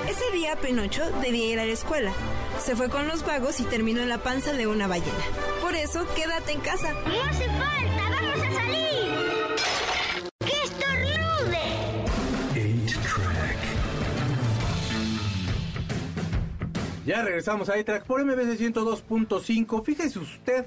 [0.08, 2.12] Ese día Pinocho debía ir a la escuela.
[2.62, 5.24] Se fue con los vagos y terminó en la panza de una ballena.
[5.60, 6.92] Por eso quédate en casa.
[6.92, 9.01] No hace falta, vamos a salir.
[17.04, 19.84] Ya regresamos a A-Track por MBC 102.5.
[19.84, 20.66] Fíjese usted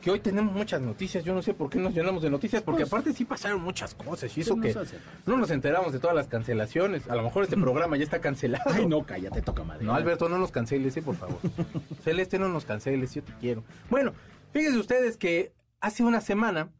[0.00, 1.24] que hoy tenemos muchas noticias.
[1.24, 3.94] Yo no sé por qué nos llenamos de noticias, porque Pues, aparte sí pasaron muchas
[3.94, 4.36] cosas.
[4.38, 7.08] Y eso que hace no nos enteramos de todas las cancelaciones.
[7.10, 8.70] A lo mejor este programa ya está cancelado.
[8.72, 9.84] Ay, no, cállate, toca madera.
[9.84, 11.38] No, Alberto, no nos canceles, sí, por favor.
[12.02, 13.62] Celeste, no nos canceles, yo te quiero.
[13.90, 14.14] Bueno,
[14.52, 16.70] fíjense ustedes que hace una semana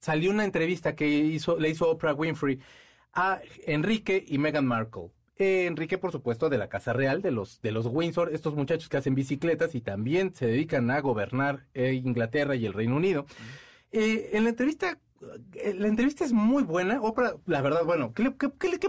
[0.00, 2.60] salió una entrevista que hizo, le hizo Oprah Winfrey
[3.14, 5.10] a Enrique y Meghan Markle.
[5.38, 8.88] Eh, Enrique, por supuesto, de la Casa Real, de los, de los Windsor, estos muchachos
[8.88, 13.24] que hacen bicicletas y también se dedican a gobernar eh, Inglaterra y el Reino Unido.
[13.92, 14.98] Eh, en la entrevista,
[15.54, 17.00] eh, la entrevista es muy buena.
[17.00, 18.30] Oprah, la verdad, bueno, ¿qué,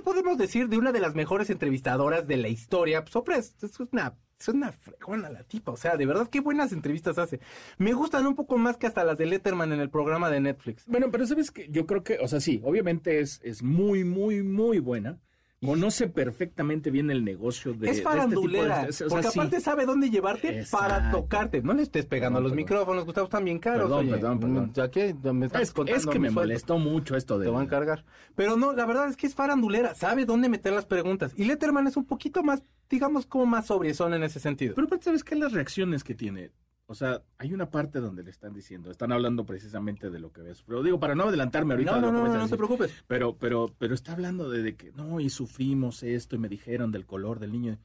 [0.01, 3.03] podemos decir de una de las mejores entrevistadoras de la historia?
[3.03, 5.71] Pues Oprah es, es una, es una fregona la tipa.
[5.71, 7.39] O sea, de verdad, qué buenas entrevistas hace.
[7.77, 10.85] Me gustan un poco más que hasta las de Letterman en el programa de Netflix.
[10.85, 14.43] Bueno, pero sabes que yo creo que, o sea, sí, obviamente es, es muy, muy,
[14.43, 15.19] muy buena.
[15.61, 17.89] Conoce perfectamente bien el negocio de.
[17.89, 19.39] es de farandulera, este tipo de- o sea, porque sí.
[19.39, 21.61] aparte sabe dónde llevarte para tocarte.
[21.61, 23.81] No le estés pegando a los Perdón, micrófonos, Gustavo, están bien caros.
[23.83, 24.11] Perdón, oye.
[24.11, 24.73] perdón, perdón.
[24.81, 25.13] ¿A qué?
[25.33, 26.41] ¿Me estás Es, contando es que me sueldo?
[26.41, 27.45] molestó mucho esto de.
[27.45, 28.05] Te van a encargar.
[28.35, 31.33] Pero no, la verdad es que es farandulera, sabe dónde meter las preguntas.
[31.35, 34.75] Y Letterman es un poquito más, digamos, como más sobriezón en ese sentido.
[34.75, 35.35] Pero aparte, ¿sabes qué?
[35.35, 36.51] Las reacciones que tiene.
[36.91, 40.41] O sea, hay una parte donde le están diciendo, están hablando precisamente de lo que
[40.41, 40.63] ves.
[40.65, 41.91] Pero digo, para no adelantarme ahorita.
[41.91, 42.91] No, no, no, no, no te preocupes.
[43.05, 46.91] Pero, pero, pero está hablando de, de que no, y sufrimos esto, y me dijeron
[46.91, 47.77] del color del niño.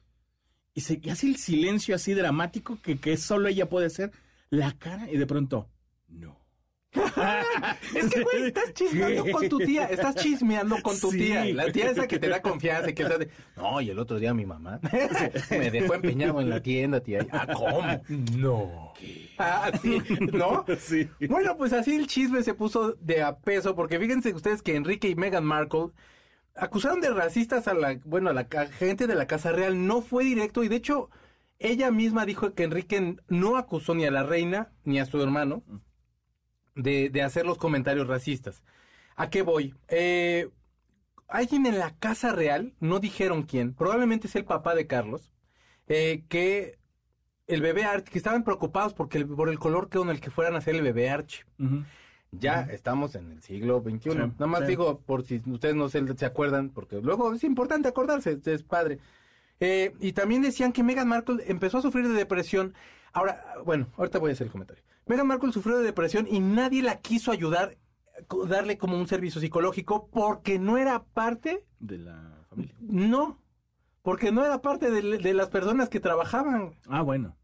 [0.73, 4.11] Y, se, y hace el silencio así dramático que, que solo ella puede hacer,
[4.49, 5.69] la cara, y de pronto,
[6.07, 6.39] no.
[7.95, 9.31] Es que, güey, estás chismeando ¿Qué?
[9.31, 11.17] con tu tía, estás chismeando con tu Sí.
[11.17, 11.45] tía.
[11.53, 14.19] La tía esa que te da confianza y que está de, no, y el otro
[14.19, 14.79] día mi mamá
[15.49, 17.25] me dejó empeñado en la tienda, tía.
[17.31, 17.81] Ah, ¿cómo?
[18.37, 18.93] No.
[19.37, 20.65] Ah, sí, ¿no?
[20.79, 21.09] Sí.
[21.29, 25.09] Bueno, pues así el chisme se puso de a peso, porque fíjense ustedes que Enrique
[25.09, 25.87] y Meghan Markle
[26.55, 28.45] acusaron de racistas a la, bueno, a la
[28.77, 29.85] gente de la Casa Real.
[29.87, 31.09] No fue directo y de hecho
[31.59, 35.63] ella misma dijo que Enrique no acusó ni a la reina ni a su hermano
[36.75, 38.61] de, de hacer los comentarios racistas.
[39.15, 39.73] ¿A qué voy?
[39.87, 40.49] Eh,
[41.27, 45.31] alguien en la Casa Real, no dijeron quién, probablemente es el papá de Carlos,
[45.87, 46.77] eh, que
[47.47, 50.55] el bebé Archie, que estaban preocupados porque el- por el color con el que fueran
[50.55, 51.45] a hacer el bebé Archie.
[52.31, 54.11] Ya estamos en el siglo XXI.
[54.11, 54.67] Sí, Nada más sí.
[54.67, 58.99] digo, por si ustedes no se, se acuerdan, porque luego es importante acordarse, es padre.
[59.61, 62.73] Eh, y también decían que Meghan Markle empezó a sufrir de depresión.
[63.13, 64.83] Ahora, bueno, ahorita voy a hacer el comentario.
[65.05, 67.77] Meghan Markle sufrió de depresión y nadie la quiso ayudar,
[68.47, 72.75] darle como un servicio psicológico, porque no era parte, De la familia.
[72.79, 73.39] no,
[74.01, 76.75] porque no era parte de, de las personas que trabajaban.
[76.87, 77.35] Ah, bueno.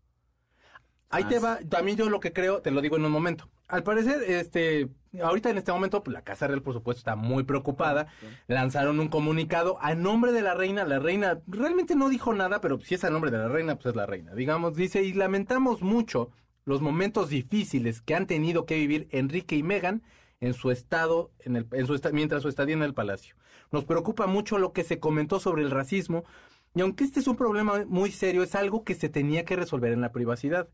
[1.09, 1.43] Ahí Ah, te sí.
[1.43, 3.49] va, también yo lo que creo, te lo digo en un momento.
[3.67, 4.89] Al parecer, este,
[5.21, 8.07] ahorita en este momento, pues, la Casa Real, por supuesto, está muy preocupada.
[8.47, 10.83] Lanzaron un comunicado a nombre de la reina.
[10.83, 13.87] La reina realmente no dijo nada, pero si es a nombre de la reina, pues
[13.87, 14.33] es la reina.
[14.35, 16.31] Digamos, dice, y lamentamos mucho
[16.65, 20.03] los momentos difíciles que han tenido que vivir Enrique y Meghan
[20.39, 23.35] en su estado, en el, en su mientras su estadía en el palacio.
[23.71, 26.25] Nos preocupa mucho lo que se comentó sobre el racismo,
[26.73, 29.91] y aunque este es un problema muy serio, es algo que se tenía que resolver
[29.91, 30.69] en la privacidad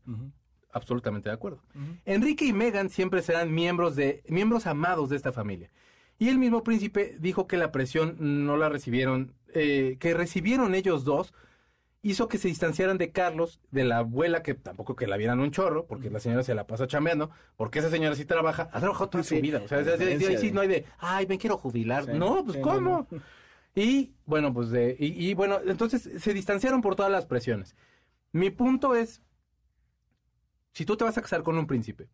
[0.72, 1.62] absolutamente de acuerdo.
[2.04, 5.70] Enrique y Meghan siempre serán miembros de miembros amados de esta familia.
[6.18, 11.04] Y el mismo príncipe dijo que la presión no la recibieron, eh, que recibieron ellos
[11.04, 11.32] dos,
[12.10, 15.50] hizo que se distanciaran de Carlos, de la abuela, que tampoco que la vieran un
[15.50, 19.10] chorro, porque la señora se la pasa chambeando, porque esa señora sí trabaja, ha trabajado
[19.10, 19.60] toda Sí, su vida.
[19.64, 22.04] O sea, ahí sí no hay de, ay, me quiero jubilar.
[22.04, 23.06] Sí, no, pues sí, no, ¿cómo?
[23.10, 23.18] no.
[23.74, 27.76] Y bueno, pues de, y, y bueno, entonces se distanciaron por todas las presiones.
[28.32, 29.22] Mi punto es,
[30.72, 32.08] si tú te vas a casar con un príncipe,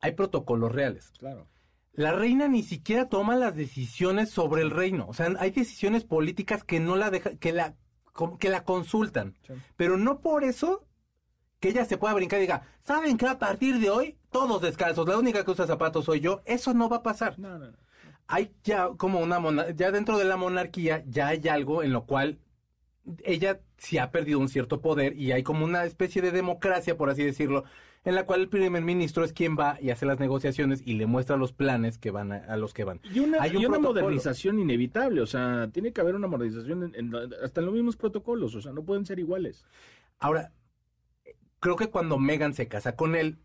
[0.00, 1.12] hay protocolos reales.
[1.18, 1.46] Claro.
[1.92, 5.06] La reina ni siquiera toma las decisiones sobre el reino.
[5.08, 7.74] O sea, hay decisiones políticas que no la deja, que la,
[8.38, 9.34] que la consultan.
[9.46, 9.54] Sí.
[9.76, 10.84] Pero no por eso
[11.60, 15.08] que ella se pueda brincar y diga, ¿saben que a partir de hoy todos descalzos,
[15.08, 16.42] la única que usa zapatos soy yo?
[16.44, 17.76] Eso no va a pasar No, no, no.
[18.28, 22.06] hay ya como una mona- ya dentro de la monarquía ya hay algo en lo
[22.06, 22.38] cual
[23.24, 27.08] ella sí ha perdido un cierto poder y hay como una especie de democracia, por
[27.10, 27.64] así decirlo,
[28.08, 31.06] en la cual el primer ministro es quien va y hace las negociaciones y le
[31.06, 33.00] muestra los planes que van a, a los que van.
[33.12, 36.84] Y una, Hay un y una modernización inevitable, o sea, tiene que haber una modernización
[36.84, 39.64] en- en- hasta en los mismos protocolos, o sea, no pueden ser iguales.
[40.18, 40.52] Ahora,
[41.60, 43.36] creo que cuando Megan se casa con él,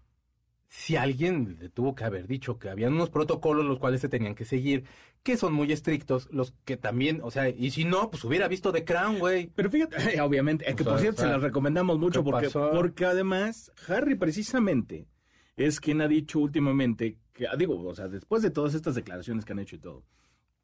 [0.69, 4.34] si alguien le tuvo que haber dicho que habían unos protocolos los cuales se tenían
[4.34, 4.86] que seguir,
[5.23, 8.71] que son muy estrictos, los que también, o sea, y si no, pues hubiera visto
[8.73, 9.49] The Crown, güey.
[9.55, 12.23] Pero fíjate, obviamente, es que O sea, por cierto o sea, se las recomendamos mucho
[12.23, 12.71] ¿qué porque, pasó?
[12.73, 15.07] porque además Harry precisamente
[15.55, 19.45] es quien ha dicho últimamente, que ah, digo, o sea, después de todas estas declaraciones
[19.45, 20.03] que han hecho y todo,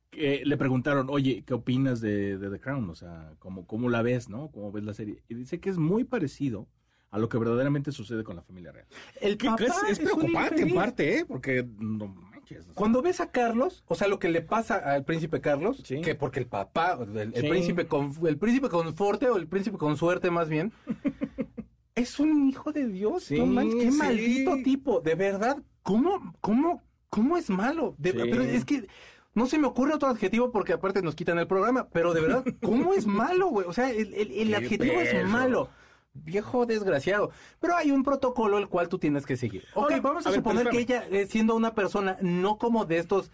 [0.09, 2.89] que le preguntaron, oye, ¿qué opinas de, de The Crown?
[2.89, 4.49] O sea, ¿cómo, ¿cómo la ves, no?
[4.51, 5.23] ¿Cómo ves la serie?
[5.29, 6.67] Y dice que es muy parecido
[7.11, 8.87] a lo que verdaderamente sucede con la familia real.
[9.21, 11.25] El Que- papá es, es preocupante en parte, ¿eh?
[11.25, 12.28] Porque no
[12.73, 16.01] Cuando ves a Carlos, o sea, lo que le pasa al príncipe Carlos, Sí.
[16.01, 17.47] que porque el papá, el, el Sí.
[17.49, 20.71] príncipe con el príncipe con forte o el príncipe con suerte más bien,
[21.95, 26.81] es un hijo de Dios, Sí, no manches, qué maldito tipo, de verdad, ¿cómo, cómo,
[27.09, 27.95] cómo es malo?
[27.97, 28.13] De-.
[28.13, 28.87] Pero es que
[29.33, 32.43] no se me ocurre otro adjetivo porque aparte nos quitan el programa, pero de verdad,
[32.61, 33.67] ¿cómo es malo, güey?
[33.67, 35.69] O sea, el, el- el Qué adjetivo es malo.
[36.13, 37.31] Viejo desgraciado.
[37.59, 39.65] Pero hay un protocolo el cual tú tienes que seguir.
[39.73, 43.31] Ok, Ahora, vamos a, suponer que ella, eh, siendo una persona no como de estos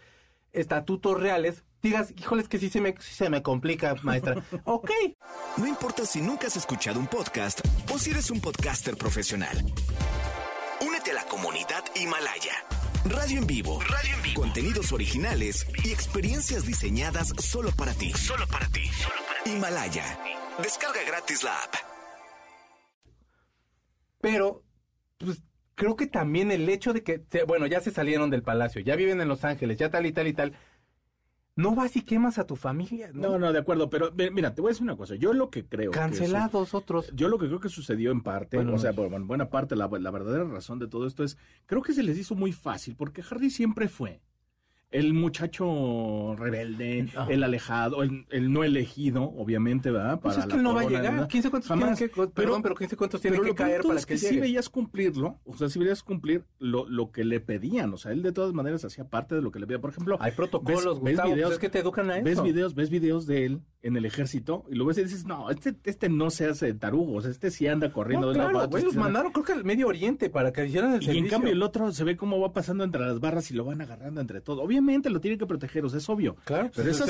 [0.54, 4.44] estatutos reales, digas, híjoles que sí se me, sí se me complica, maestra.
[4.66, 4.92] ok,
[5.58, 7.62] No importa si nunca has escuchado un podcast
[7.94, 9.58] o si eres un podcaster profesional.
[10.86, 12.54] Únete a la comunidad Himalaya.
[13.06, 13.80] Radio en vivo.
[13.82, 14.42] Radio en vivo.
[14.42, 18.12] Contenidos originales y experiencias diseñadas solo para ti.
[18.14, 18.82] Solo para ti.
[19.46, 20.20] Himalaya.
[20.58, 21.95] Descarga gratis la app.
[24.30, 24.64] Pero
[25.18, 25.42] pues
[25.76, 29.22] creo que también el hecho de que, bueno, ya se salieron del palacio, ya viven
[29.22, 30.54] en Los Ángeles, ya tal y tal y tal.
[31.58, 33.12] no vas y quemas a tu familia.
[33.14, 35.16] No, no, de acuerdo, pero mira, te voy a decir una cosa.
[35.16, 35.92] Yo lo que creo.
[35.92, 37.06] que Cancelados otros.
[37.08, 39.76] su- yo lo que creo que sucedió en parte, Bueno, o sea, bueno, buena parte,
[39.78, 42.96] la, la verdadera razón de todo esto es, creo que se les hizo muy fácil,
[42.98, 44.22] porque Hardy siempre fue
[44.92, 47.28] el muchacho rebelde, Ah.
[47.30, 50.20] el alejado, el, el no elegido, obviamente, ¿verdad?
[50.22, 51.12] Pues es la que él no va a llegar.
[51.14, 51.28] ¿verdad?
[51.28, 51.98] 15 cuentos Jamás.
[51.98, 54.06] tienen que, perdón, pero 15 cuentos tienen Pero que lo peor de caer para es
[54.06, 54.42] que, que sí llegue.
[54.42, 58.22] veías cumplirlo, o sea, sí veías cumplir lo, lo que le pedían, o sea, él
[58.24, 59.80] de todas maneras hacía parte de lo que le pedía.
[59.82, 62.26] Por ejemplo, Hay protocolos, ves- ves Gustavo, videos- pues es que te educan a eso.
[62.26, 65.50] ves videos, ves videos de él en el ejército y lo ves y dices, no,
[65.50, 68.54] este, este no se hace tarugo, o sea, este sí anda corriendo No, de claro,
[68.54, 70.66] para otro, güey, este los sí anda- mandaron creo que al Medio Oriente para que
[70.66, 71.30] hicieran el Y en servicio.
[71.32, 74.22] cambio el otro se ve cómo va pasando entre las barras y lo van agarrando
[74.22, 74.62] entre todo.
[74.62, 76.36] Obviamente lo tienen que proteger, o sea, es obvio.
[76.46, 77.06] Claro, pero esa,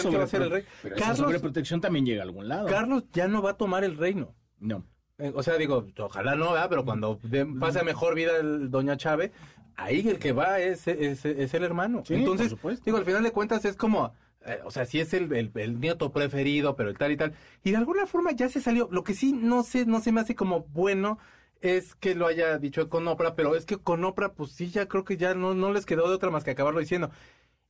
[1.15, 2.67] sobreprotección también llega a algún lado.
[2.67, 4.35] Carlos ya no va a tomar el reino.
[4.59, 4.83] no.
[5.17, 6.67] Eh, O sea, digo, ojalá no, ¿verdad?
[6.69, 9.31] Pero cuando de- pase a mejor vida el doña Chávez,
[9.77, 12.03] ahí el que va es, es, es el hermano.
[12.05, 12.83] Sí, Entonces, por supuesto.
[12.85, 14.13] digo, al final de cuentas es como,
[14.45, 17.33] eh, o sea, sí es el, el, el nieto preferido, pero el tal y tal.
[17.63, 18.89] Y de alguna forma ya se salió.
[18.91, 21.17] Lo que sí no sé, no se me hace como bueno
[21.61, 24.87] es que lo haya dicho con Oprah, pero es que con Oprah, pues sí, ya
[24.89, 27.09] creo que ya no, no les quedó de otra más que acabarlo diciendo.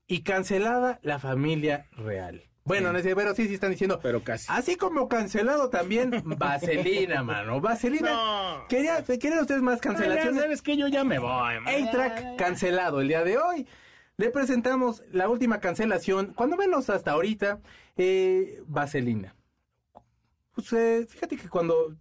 [0.07, 2.43] Y cancelada la familia real.
[2.63, 3.99] Bueno, no sé, pero sí, sí están diciendo.
[4.01, 4.47] Pero casi.
[4.49, 7.61] Así como cancelado también Vaselina, mano.
[7.61, 8.09] Vaselina.
[8.09, 8.67] No.
[8.67, 10.41] Quería, ¿Querían ustedes más cancelaciones?
[10.41, 11.55] ¿Sabes que Yo ya me voy.
[11.65, 13.67] A-Track cancelado el día de hoy.
[14.17, 17.59] Le presentamos la última cancelación, cuando menos hasta ahorita,
[17.97, 19.35] eh, Vaselina.
[20.53, 21.95] Pues, eh, fíjate que cuando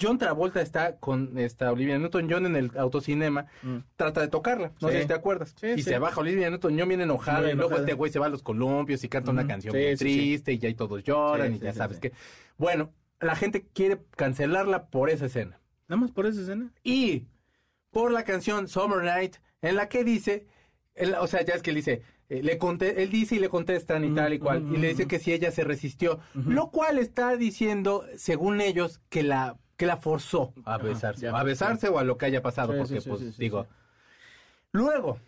[0.00, 3.76] John Travolta está con esta Olivia Newton-John en el autocinema, Mm.
[3.96, 4.94] trata de tocarla, no Sí.
[4.94, 5.54] sé si te acuerdas.
[5.58, 5.82] Sí, y sí.
[5.84, 7.82] se baja Olivia Newton-John bien enojada, Muy y luego enojada.
[7.86, 10.68] este güey se va a los columpios y canta una canción muy triste y ya
[10.68, 12.12] ahí todos lloran y ya sabes que...
[12.58, 15.60] Bueno, la gente quiere cancelarla por esa escena.
[15.88, 16.70] Nada más por esa escena.
[16.82, 17.26] Y
[17.90, 20.46] por la canción Summer Night, en la que dice,
[20.94, 23.48] él- o sea, ya es que él dice, eh, le conte- él dice y le
[23.48, 25.08] contestan y tal y cual, y le dice ujú.
[25.10, 29.96] que si ella se resistió, lo cual está diciendo, según ellos, que la que la
[29.96, 33.00] forzó a Ajá, besarse, ya, a besarse o a lo que haya pasado, Sí, porque
[33.00, 33.66] sí, pues digo.
[34.72, 35.18] Luego,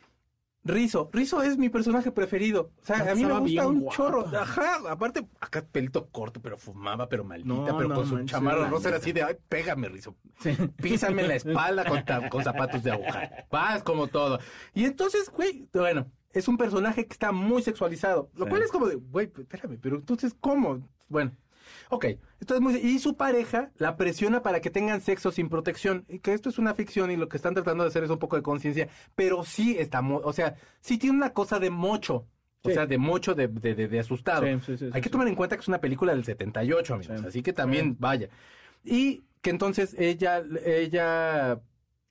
[0.67, 2.73] Rizo, Rizo es mi personaje preferido.
[2.83, 3.97] O sea, a mí me gusta un guapa.
[3.97, 4.27] chorro.
[4.37, 8.69] Ajá, aparte, acá pelito corto, pero fumaba, pero maldita, No, pero no con su chamarra
[8.69, 10.17] rosa era así de, ay, pégame, Rizo.
[10.41, 10.57] Sí.
[10.77, 11.85] Písame la espalda
[12.29, 13.31] con, zapatos de aguja.
[13.51, 14.41] Vas como todo.
[14.75, 18.31] Y entonces, güey, bueno, es un personaje que está muy sexualizado.
[18.35, 20.89] Lo cual es como de, güey, espérame, pero entonces, ¿cómo?
[21.09, 21.33] Bueno.
[21.91, 22.07] Ok,
[22.41, 22.75] esto es muy...
[22.77, 26.05] Y su pareja la presiona para que tengan sexo sin protección.
[26.09, 28.19] Y que esto es una ficción y lo que están tratando de hacer es un
[28.19, 28.89] poco de conciencia.
[29.15, 30.01] Pero sí está...
[30.01, 32.27] O sea, sí tiene una cosa de mocho.
[32.63, 34.45] O sea, de mocho, de, de, de- de asustado.
[34.45, 37.21] Sí, sí, sí, Hay que tomar en cuenta que es una película del 78, amigos.
[37.21, 37.27] Sí.
[37.29, 38.29] Así que también, vaya.
[38.85, 41.61] Y que entonces ella, ella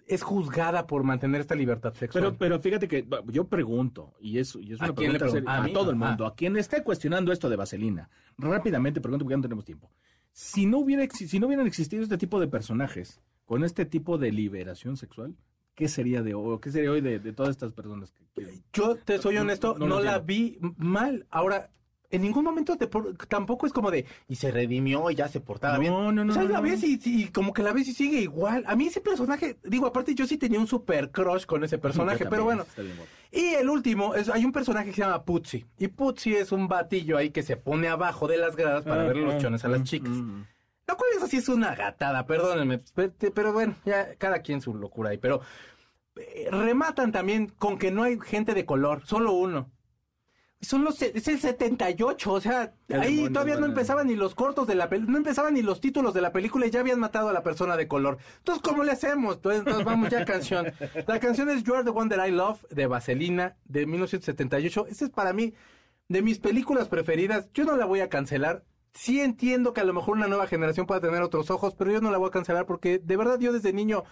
[0.08, 2.24] es juzgada por mantener esta libertad sexual.
[2.24, 5.40] Pero, pero fíjate que yo pregunto, y es, y es ¿A una quién le pregunta
[5.48, 6.08] seria, ¿A a, todo el Ah.
[6.08, 9.90] mundo, a quien esté cuestionando esto de Vaselina, rápidamente pregunto porque ya no tenemos tiempo.
[10.32, 14.32] Si no, hubiera, si no hubieran existido este tipo de personajes con este tipo de
[14.32, 15.36] liberación sexual,
[15.76, 16.60] ¿qué sería de hoy?
[16.62, 18.12] ¿Qué sería hoy de, de todas estas personas?
[18.12, 21.26] Que, que- Yo te soy honesto, no la vi mal.
[21.30, 21.70] Ahora,
[22.16, 25.40] en ningún momento te por- tampoco es como de y se redimió y ya se
[25.40, 25.94] portaba No, bien.
[25.94, 28.20] no, no, O sea, no, la ves y, y como que la ves y sigue
[28.22, 28.64] igual.
[28.68, 32.26] A mí ese personaje, digo, aparte yo sí tenía un super crush con ese personaje,
[32.26, 32.66] pero bueno.
[33.32, 35.66] Y el último, es, hay un personaje que se llama Putzi.
[35.78, 39.06] Y Putzi es un batillo ahí que se pone abajo de las gradas para Ah,
[39.08, 40.12] verle los ah, chones a las mm, chicas.
[40.88, 42.82] Lo cual eso sí es una gatada, perdónenme.
[42.94, 45.18] Pero, pero bueno, ya cada quien su locura ahí.
[45.18, 45.42] Pero
[46.16, 49.72] eh, rematan también con que no hay gente de color, solo uno.
[50.62, 54.74] Son los, es el 78, o sea, ahí todavía no empezaban ni los cortos de
[54.74, 57.34] la película, no empezaban ni los títulos de la película y ya habían matado a
[57.34, 58.18] la persona de color.
[58.38, 59.36] Entonces, ¿cómo le hacemos?
[59.36, 60.74] Entonces, entonces, vamos ya a canción.
[61.08, 64.88] La canción es You Are the One That I Love de Vaselina de 1978.
[64.90, 65.54] Esta es para mí
[66.08, 67.48] de mis películas preferidas.
[67.54, 68.64] Yo no la voy a cancelar.
[68.94, 72.02] Sí entiendo que a lo mejor una nueva generación pueda tener otros ojos, pero yo
[72.02, 74.04] no la voy a cancelar porque de verdad yo desde niño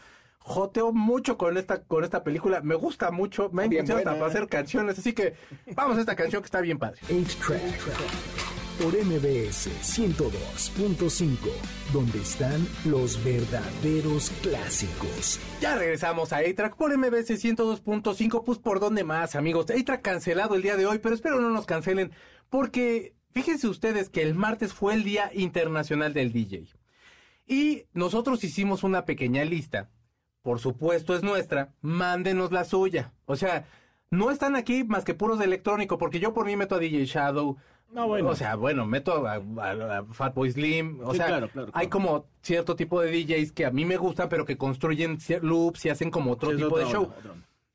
[0.44, 2.62] joteo mucho con esta con esta película.
[2.62, 5.00] Me gusta mucho, me ha influenciado para hacer canciones.
[5.00, 5.34] Así que
[5.76, 7.02] vamos a esta canción que está bien padre.
[7.10, 11.38] 8-Track por MBS 102.5,
[11.94, 15.40] donde están los verdaderos clásicos.
[15.62, 18.44] Ya regresamos a A-Track por MBS 102.5.
[18.44, 19.70] Pues por dónde más, amigos.
[19.70, 22.12] A-Track cancelado el día de hoy, pero espero no nos cancelen
[22.50, 26.68] porque fíjense ustedes que el martes fue el Día Internacional del DJ.
[27.48, 29.90] Y nosotros hicimos una pequeña lista.
[30.44, 31.74] Por supuesto es nuestra.
[31.82, 33.12] Mándenos la suya.
[33.26, 33.66] O sea,
[34.12, 37.06] no están aquí más que puros de electrónico, porque yo por mí meto a DJ
[37.06, 37.58] Shadow.
[37.92, 38.30] No, bueno.
[38.30, 41.00] O sea, bueno, meto a, a- a Fatboy Slim.
[41.04, 43.98] O Sí, sea, claro, claro, hay como cierto tipo de DJs que a mí me
[43.98, 47.12] gustan, pero que construyen loops y hacen como otro Sí, tipo de show.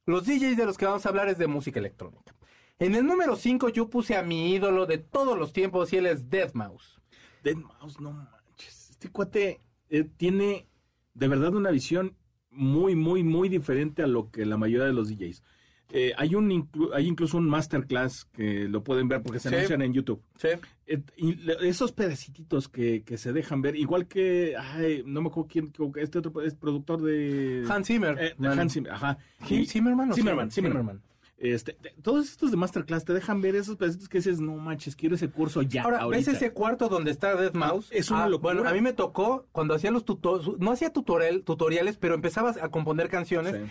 [0.07, 2.35] Los DJs de los que vamos a hablar es de música electrónica.
[2.79, 6.07] En el número 5 yo puse a mi ídolo de todos los tiempos y él
[6.07, 7.01] es Dead Mouse.
[7.43, 8.91] Dead Mouse, no manches.
[8.91, 10.67] Este cuate eh, tiene
[11.15, 12.15] de verdad una visión
[12.51, 15.43] muy, muy, muy diferente a lo que la mayoría de los DJs.
[15.91, 19.55] Eh, hay un inclu- hay incluso un masterclass que lo pueden ver porque se Sí.
[19.55, 20.23] anuncian en YouTube.
[20.37, 20.49] Sí.
[20.87, 25.29] Eh, y le- esos pedacitos que, que se dejan ver, igual que, ay, no me
[25.29, 27.65] acuerdo quién, este otro es productor de...
[27.71, 28.19] Hans Zimmer.
[28.21, 28.35] Eh.
[28.47, 29.17] Hans Zimmer, ajá.
[29.47, 30.51] Zimmerman o Zimmerman, Zimmerman?
[30.51, 31.03] Zimmerman.
[31.41, 34.97] Este, te- todos estos de Masterclass te dejan ver esos pedacitos que dices, no manches,
[34.97, 35.85] quiero ese curso ya.
[35.85, 36.31] Ahora, ahorita".
[36.33, 37.89] ¿ves ese cuarto donde está Dead Mouse?
[37.93, 38.55] Ah, es una locura.
[38.55, 42.57] Bueno, a mí me tocó cuando hacía los tutoriales, no hacía tutorial, tutoriales, pero empezabas
[42.57, 43.55] a componer canciones.
[43.55, 43.71] Sí.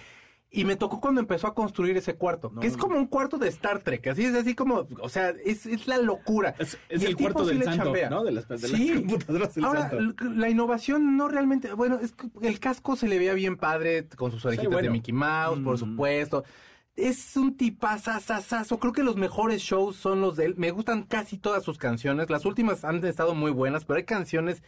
[0.50, 3.38] Y me tocó cuando empezó a construir ese cuarto, No, que es como un cuarto
[3.38, 6.56] de Star Trek, así es así como, o sea, es, es la locura.
[6.58, 8.10] Es, es Y el, tipo cuarto sí del santo, chambea.
[8.10, 8.24] ¿no?
[8.24, 8.94] De las, de las Sí.
[8.96, 10.24] computadoras del Ahora, santo.
[10.24, 14.32] la innovación no realmente, bueno, es que el casco se le veía bien padre con
[14.32, 14.86] sus orejitas bueno.
[14.86, 15.80] de Mickey Mouse, por Mm.
[15.80, 16.46] supuesto.
[16.98, 18.80] Es un tipazazazazo.
[18.80, 20.56] Creo que los mejores shows son los de él.
[20.58, 22.30] Me gustan casi todas sus canciones.
[22.30, 24.64] Las últimas han estado muy buenas, pero hay canciones.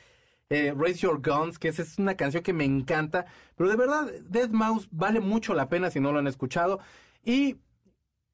[0.52, 3.26] eh, Raise Your Guns, que esa es una canción que me encanta.
[3.56, 6.80] Pero de verdad, Dead Mouse vale mucho la pena si no lo han escuchado.
[7.24, 7.58] Y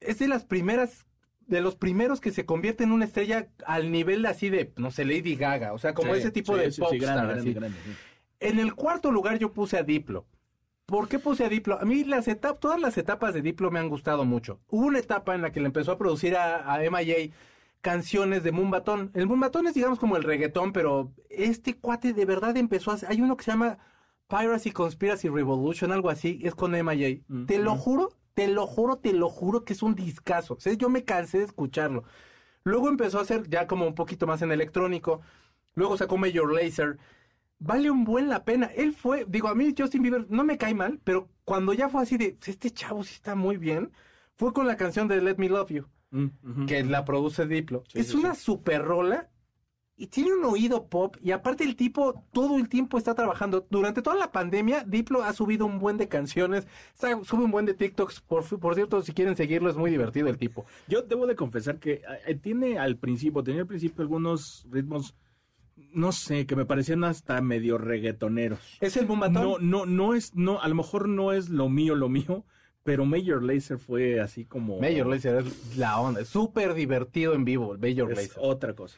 [0.00, 1.06] es de las primeras,
[1.46, 5.04] de los primeros que se convierte en una estrella al nivel así de, no sé,
[5.06, 5.72] Lady Gaga.
[5.74, 7.58] O sea, como Sí, ese tipo sí, de sí, grande.
[8.40, 10.26] En el cuarto lugar yo puse a Diplo.
[10.86, 11.80] ¿Por qué puse a Diplo?
[11.80, 14.60] A mí las etapas, todas las etapas de Diplo me han gustado mucho.
[14.68, 17.30] Hubo una etapa en la que le empezó a producir a, a MIA
[17.80, 19.10] canciones de Mumbatón.
[19.14, 23.08] El Mumbatón es digamos como el reggaetón, pero este cuate de verdad empezó a hacer-
[23.10, 23.78] hay uno que se llama
[24.28, 27.18] Piracy Conspiracy Revolution, algo así, es con MIA.
[27.28, 30.54] Mm, Te lo juro, te lo juro, te lo juro que es un discazo.
[30.54, 32.04] O sea, yo me cansé de escucharlo.
[32.64, 35.20] Luego empezó a hacer ya como un poquito más en electrónico.
[35.74, 36.98] Luego sacó Major Lazer.
[37.58, 38.66] Vale un buen la pena.
[38.66, 42.02] Él fue, digo, a mí Justin Bieber no me cae mal, pero cuando ya fue
[42.02, 43.92] así de, este chavo sí está muy bien,
[44.34, 47.84] fue con la canción de Let Me Love You, Mm, que la produce Diplo.
[47.88, 48.42] Sí, es sí, una sí.
[48.42, 49.28] super rola
[49.98, 53.66] y tiene un oído pop y aparte el tipo todo el tiempo está trabajando.
[53.70, 56.66] Durante toda la pandemia, Diplo ha subido un buen de canciones,
[57.24, 58.20] sube un buen de TikToks.
[58.20, 60.66] Por, por cierto, si quieren seguirlo, es muy divertido el tipo.
[60.86, 65.14] Yo debo de confesar que eh, tiene al principio, tenía al principio algunos ritmos,
[65.76, 68.78] no sé, que me parecían hasta medio reggaetoneros.
[68.80, 69.42] Es el Bumbatón.
[69.42, 72.44] No, no, no es, no, a lo mejor no es lo mío, lo mío,
[72.82, 74.80] pero Major Lazer fue así como...
[74.80, 78.38] Major Lazer es la onda, es súper divertido en vivo, el Major es Lazer.
[78.38, 78.96] otra cosa.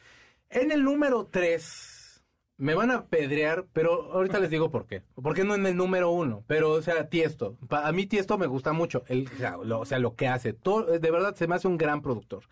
[0.49, 2.23] En el número 3,
[2.57, 5.03] me van a pedrear, pero ahorita les digo por qué.
[5.15, 6.43] ¿Por qué no en el número 1?
[6.47, 7.57] Pero, o sea, Tiesto.
[7.67, 9.03] Pa- a mí Tiesto me gusta mucho.
[9.07, 10.53] El, o, sea, lo, o sea, lo que hace.
[10.53, 12.43] Todo, de verdad, se me hace un gran productor.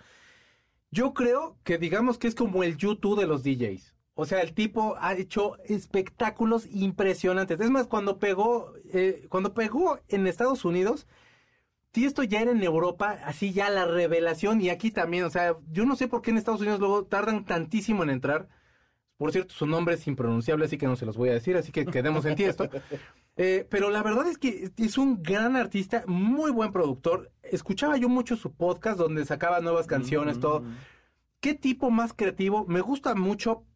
[0.91, 3.95] Yo creo que digamos que es como el YouTube de los DJs.
[4.19, 7.59] O sea, el tipo ha hecho espectáculos impresionantes.
[7.59, 11.05] Es más, cuando pegó, eh, cuando pegó en Estados Unidos,
[11.91, 15.85] Tiesto ya era en Europa, así ya la revelación, y aquí también, o sea, yo
[15.85, 18.47] no sé por qué en Estados Unidos luego tardan tantísimo en entrar.
[19.17, 21.71] Por cierto, su nombre es impronunciable, así que no se los voy a decir, así
[21.71, 22.69] que quedemos en Tiesto.
[23.39, 27.31] Eh, pero la verdad es que es un gran artista, muy buen productor.
[27.43, 30.63] Escuchaba yo mucho su podcast donde sacaba nuevas canciones, todo.
[31.39, 32.65] ¿Qué tipo más creativo?
[32.65, 33.66] Me gusta mucho.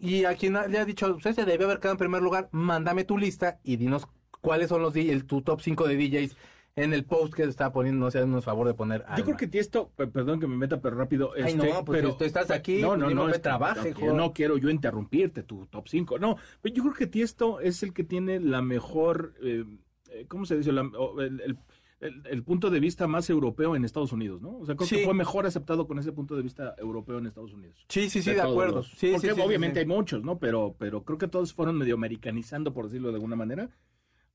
[0.00, 3.04] Y a quien le ha dicho, usted se debe haber quedado en primer lugar, mándame
[3.04, 4.08] tu lista y dinos
[4.40, 6.36] cuáles son los DJ, el, tu top 5 de DJs
[6.76, 9.00] en el post que está poniendo, no sean favor de poner.
[9.00, 9.36] Yo creo Alma.
[9.36, 11.32] que Tiesto, pe- perdón que me meta, pero rápido.
[11.36, 13.94] Ay, este, no, pues, pero, si tú estás aquí, no, no, no, es que trabaje,
[14.00, 16.18] no, no quiero yo interrumpirte tu top 5.
[16.18, 19.64] No, pero yo creo que Tiesto es el que tiene la mejor, eh,
[20.10, 20.72] eh, ¿cómo se dice?
[20.72, 21.58] La- el, el-
[22.00, 24.56] el- el punto de vista más europeo en Estados Unidos, ¿no?
[24.58, 24.96] O sea, creo Sí.
[24.96, 27.84] que fue mejor aceptado con ese punto de vista europeo en Estados Unidos.
[27.88, 28.76] Sí, sí, sí, de, todos acuerdo.
[28.76, 30.38] los- Sí, sí, Porque sí, obviamente hay muchos, ¿no?
[30.38, 33.68] Pero, pero creo que todos fueron medio americanizando, por decirlo de alguna manera,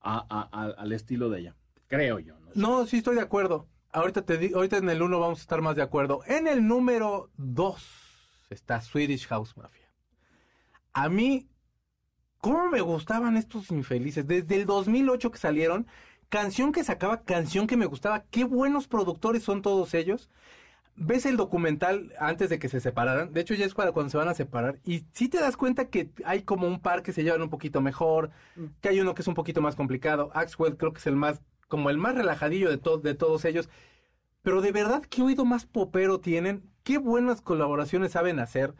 [0.00, 1.56] a- a- a- al estilo de ella.
[1.88, 2.38] Creo yo.
[2.38, 2.60] No, sé.
[2.60, 3.66] No, sí estoy de acuerdo.
[3.92, 6.20] Ahorita te ahorita en el 1 vamos a estar más de acuerdo.
[6.26, 7.82] En el número 2
[8.50, 9.90] está Swedish House Mafia.
[10.92, 11.48] A mí,
[12.40, 14.26] ¿cómo me gustaban estos infelices?
[14.26, 15.86] Desde el 2008 que salieron,
[16.28, 18.24] canción que sacaba, canción que me gustaba.
[18.30, 20.30] Qué buenos productores son todos ellos.
[20.98, 23.32] Ves el documental antes de que se separaran.
[23.34, 24.78] De hecho, ya es para cuando se van a separar.
[24.84, 27.80] Y sí te das cuenta que hay como un par que se llevan un poquito
[27.82, 28.30] mejor.
[28.80, 30.30] Que hay uno que es un poquito más complicado.
[30.34, 33.68] Axwell creo que es el más, como el más relajadillo de, to- de todos ellos.
[34.42, 36.62] Pero de verdad, qué oído más popero tienen.
[36.82, 38.74] Qué buenas colaboraciones saben hacer.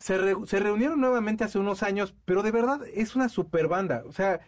[0.00, 4.02] Se, re- se reunieron nuevamente hace unos años, pero de verdad es una super banda.
[4.06, 4.40] O sea,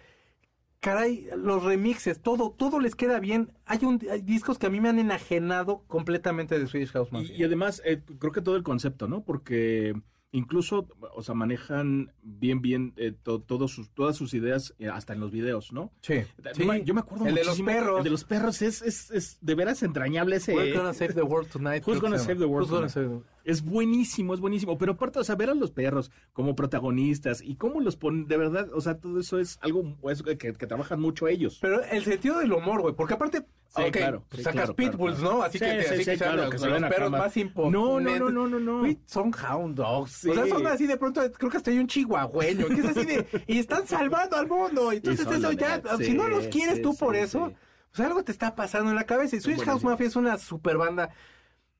[0.81, 3.53] caray, los remixes, todo, todo les queda bien.
[3.65, 7.15] Hay, un, hay discos que a mí me han enajenado completamente de Swedish House Y,
[7.15, 7.37] Mafia.
[7.37, 9.25] y además, eh, creo que todo el concepto, ¿no?
[9.25, 9.95] Porque
[10.33, 15.13] incluso, o sea, manejan bien, bien eh, to- todos sus, todas sus ideas, eh, hasta
[15.15, 15.93] en los videos, ¿no?
[16.03, 16.17] Sí.
[16.57, 17.99] Yo me- Yo me acuerdo El de los muchísimo- perros.
[17.99, 20.55] El de los perros es, es, es de veras entrañable ese.
[20.55, 21.83] We're gonna save the world tonight.
[21.87, 23.11] Who's gonna save the world Who's gonna tonight?
[23.13, 24.77] save the- Es buenísimo, es buenísimo.
[24.77, 28.37] Pero aparte, o sea, ver a los perros como protagonistas y cómo los ponen, de
[28.37, 31.59] verdad, o sea, todo eso es algo es que, que trabajan mucho ellos.
[31.63, 35.19] Pero el sentido del humor, güey, porque aparte, Sí, ok, claro, sí, sacas claro, pitbulls,
[35.19, 35.35] claro.
[35.37, 35.43] ¿no?
[35.43, 37.21] Así Sí, que, sí, así sí, que sean claro, los, que se los perros más-
[37.21, 37.81] más imponentes.
[37.81, 40.13] No, no, no, no, no, son hound dogs.
[40.13, 40.31] Sí.
[40.31, 43.05] O sea, son así de pronto, creo que hasta hay un chihuahueño, que es así
[43.05, 44.93] de, y están salvando al mundo.
[44.93, 47.57] Entonces eso ya, si no los quieres sí, tú por sí, eso, sí.
[47.95, 49.37] pues algo te está pasando en la cabeza.
[49.37, 49.85] Y Swedish House.
[49.85, 51.11] Mafia es una super banda.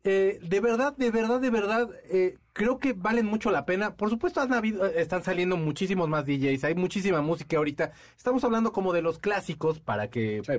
[0.05, 3.97] Eh, de verdad, de verdad, de verdad, eh, creo que valen mucho la pena.
[3.97, 7.93] Por supuesto, han habido, eh, están saliendo muchísimos más DJs, hay muchísima música ahorita.
[8.17, 10.53] Estamos hablando como de los clásicos para que, Sí.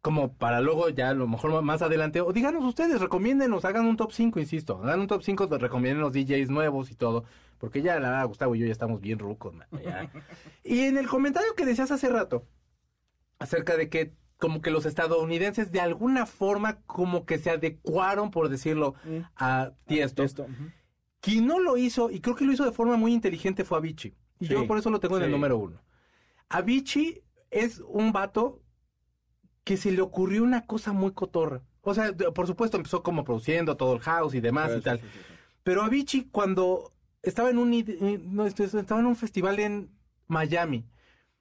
[0.00, 3.96] Como para luego ya a lo mejor más adelante, o díganos ustedes, recomiéndenos, hagan un
[3.96, 7.24] top 5, insisto, hagan un top 5, recomienden los DJs nuevos y todo,
[7.58, 10.10] porque ya la verdad, Gustavo y yo ya estamos bien rucos, man, ya.
[10.64, 12.46] Y en el comentario que decías hace rato,
[13.38, 18.48] acerca de que como que los estadounidenses de alguna forma como que se adecuaron, por
[18.48, 18.94] decirlo,
[19.36, 20.22] a Tiesto.
[20.22, 20.70] Esto, ujú.
[21.20, 24.14] Quien no lo hizo, y creo que lo hizo de forma muy inteligente, fue Avicii.
[24.38, 25.82] Y Sí, yo por eso lo tengo en el número uno.
[26.48, 28.62] Avicii es un vato
[29.68, 31.60] que se le ocurrió una cosa muy cotorra.
[31.82, 34.98] O sea, por supuesto empezó como produciendo todo el house y demás y tal.
[34.98, 35.18] sí, sí.
[35.62, 39.90] Pero Avicii cuando estaba en un eh, no, estaba en un festival en
[40.26, 40.86] Miami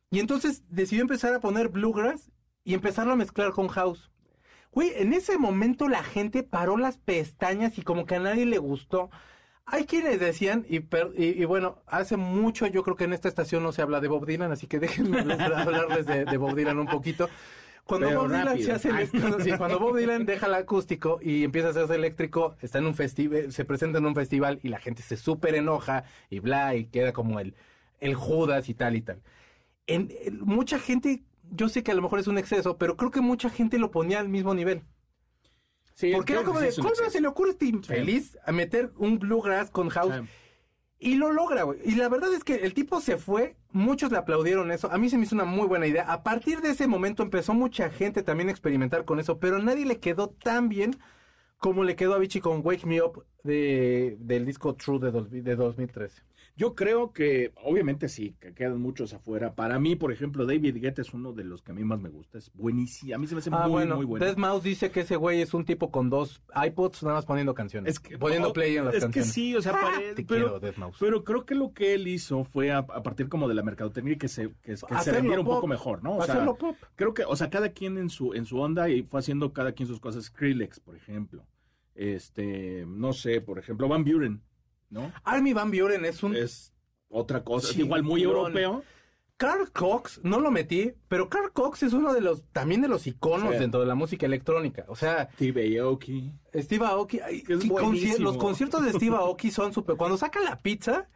[0.10, 2.30] y entonces decidió empezar a poner bluegrass
[2.66, 4.12] y empezarlo a mezclar con house.
[4.74, 8.58] Güey, en ese momento la gente paró las pestañas y como que a nadie le
[8.58, 9.10] gustó.
[9.66, 13.30] Hay quienes decían, y, per- y, y bueno, hace mucho yo creo que en esta
[13.30, 16.56] estación no se habla de Bob Dylan, así que déjenme hablar- hablarles de, de Bob
[16.56, 17.30] Dylan un poquito.
[17.88, 21.70] Cuando Bob Dylan se hace cuando, sí, cuando Bob Dylan deja el acústico y empieza
[21.70, 25.02] a hacerse eléctrico, está en un festival, se presenta en un festival y la gente
[25.02, 27.56] se súper enoja y bla, y queda como el,
[28.00, 29.22] el Judas y tal y tal.
[29.88, 33.12] En, en- mucha gente, yo sé que a lo mejor es un exceso, pero creo
[33.12, 34.84] que mucha gente lo ponía al mismo nivel.
[35.94, 39.18] Sí, Porque era como de, ¿cómo se le ocurre a este infeliz a meter un
[39.18, 40.14] bluegrass con house?
[40.14, 40.22] Sí.
[41.00, 41.80] Y lo logra, güey.
[41.86, 44.92] Y la verdad es que el tipo se fue, muchos le aplaudieron eso.
[44.92, 46.12] A mí se me hizo una muy buena idea.
[46.12, 49.86] A partir de ese momento empezó mucha gente también a experimentar con eso, pero nadie
[49.86, 50.96] le quedó tan bien
[51.60, 55.30] como le quedó a Vichy con Wake Me Up de, del disco True de, dos-
[55.32, 56.24] de 2013.
[56.58, 59.54] Yo creo que, obviamente sí, que quedan muchos afuera.
[59.54, 62.10] Para mí, por ejemplo, David Guetta es uno de los que a mí más me
[62.10, 62.40] gusta.
[62.40, 63.14] Es buenísimo.
[63.14, 64.26] A mí se me hace Ah, muy, bueno, muy bueno.
[64.26, 67.54] Death Mouse dice que ese güey es un tipo con dos iPods nada más poniendo
[67.54, 67.92] canciones.
[67.92, 69.28] Es que, poniendo no, play en las es canciones.
[69.30, 70.98] que sí, o sea, Ah, te pero, quiero, Death Mouse.
[71.00, 74.18] pero creo que lo que él hizo fue a, a partir como de la mercadotecnia
[74.18, 76.18] que se, que, que se vendiera un poco mejor, ¿no?
[76.18, 76.76] O sea, Hacerlo pop.
[76.96, 79.74] creo que, o sea, cada quien en su, en su onda y fue haciendo cada
[79.74, 80.26] quien sus cosas.
[80.26, 81.46] Skrillex, por ejemplo.
[81.94, 84.42] Este, no sé, por ejemplo, Van Buren,
[84.90, 85.12] ¿no?
[85.24, 86.74] Army Van Buren es un Es
[87.10, 88.84] otra cosa, igual muy europeo.
[89.38, 93.06] Carl Cox, no lo metí, pero Carl Cox es uno de los, también de los
[93.06, 93.60] iconos Sí.
[93.60, 94.84] dentro de la música electrónica.
[94.88, 96.34] O sea, Steve Aoki.
[96.56, 99.96] Steve Aoki, es conci- los conciertos de Steve Aoki son súper.
[99.96, 101.08] Cuando saca la pizza,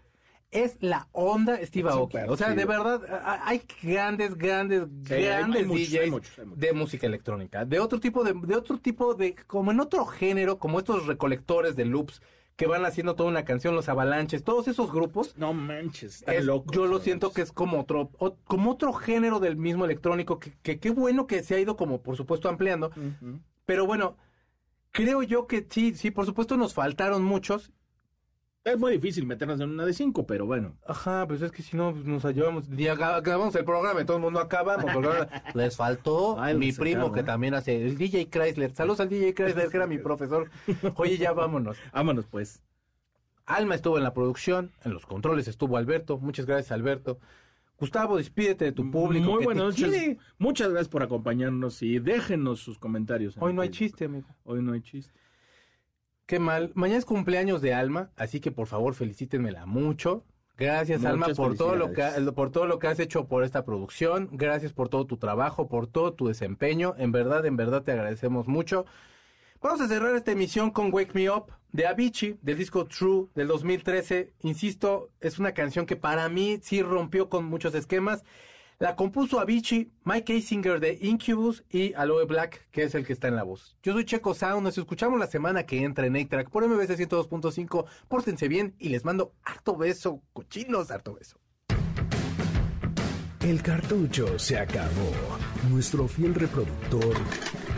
[0.52, 2.18] es la onda Steve Aoki.
[2.28, 3.02] O sea, de verdad,
[3.44, 6.60] hay grandes, grandes, Sí, grandes hay muchos, DJs hay muchos, hay muchos.
[6.60, 7.66] de música electrónica.
[7.66, 11.76] De otro tipo de, de otro tipo de, como en otro género, como estos recolectores
[11.76, 12.22] de loops
[12.56, 15.36] que van haciendo toda una canción, los avalanches, todos esos grupos.
[15.38, 18.94] No manches, están Es- locos, yo lo siento que es como otro, o- como otro
[18.94, 22.50] género del mismo electrónico, que, que qué bueno que se ha ido como por supuesto
[22.50, 22.92] ampliando,
[23.66, 24.18] pero bueno,
[24.92, 27.72] creo yo que sí, sí, por supuesto nos faltaron muchos.
[28.64, 30.78] Es muy difícil meternos en una de cinco, pero bueno.
[30.86, 34.18] Ajá, pues es que si no, pues, nos llevamos, y acabamos el programa y todo
[34.18, 34.86] el mundo acabamos.
[35.56, 37.24] Les faltó Ay, mi primo que ¿eh?
[37.24, 38.76] también hace, el DJ Chrysler.
[38.76, 40.52] Saludos al DJ Chrysler, que era mi profesor.
[40.96, 41.76] Oye, ya vámonos.
[41.94, 42.62] Vámonos pues.
[43.48, 46.20] Alma estuvo en la producción, en los controles estuvo Alberto.
[46.20, 47.20] Muchas gracias, Alberto.
[47.80, 49.32] Gustavo, despídete de tu público.
[49.32, 50.18] Muy buenas noches.
[50.38, 53.36] Muchas gracias por acompañarnos y déjenos sus comentarios.
[53.36, 53.88] en Hoy no hay Facebook.
[53.88, 54.28] chiste, amigo.
[54.44, 55.20] Hoy no hay chiste.
[56.32, 56.72] Qué mal.
[56.76, 60.24] Mañana es cumpleaños de Alma, así que por favor felicítenmela mucho.
[60.58, 62.04] Gracias, Muchas Alma, por todo, lo que,
[62.34, 64.30] por todo lo que has hecho por esta producción.
[64.32, 66.96] Gracias por todo tu trabajo, por todo tu desempeño.
[66.98, 68.86] En verdad, en verdad te agradecemos mucho.
[69.62, 73.50] Vamos a cerrar esta emisión con Wake Me Up de Avicii, del disco True del
[73.50, 74.32] 2013.
[74.40, 78.24] Insisto, es una canción que para mí sí rompió con muchos esquemas.
[78.82, 83.28] La compuso Avicii, Mike Asinger de Incubus y Aloe Black, que es el que está
[83.28, 83.78] en la voz.
[83.84, 87.86] Yo soy Checo Sound, nos escuchamos la semana que entra en 8-Track por MBC 102.5.
[88.08, 91.38] Pórtense bien y les mando harto beso, cochinos, harto beso.
[93.42, 95.12] El cartucho se acabó.
[95.70, 97.16] Nuestro fiel reproductor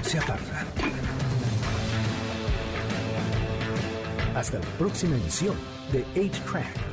[0.04, 0.66] se apaga.
[4.36, 5.58] Hasta la próxima emisión
[5.92, 6.93] de 8-Track,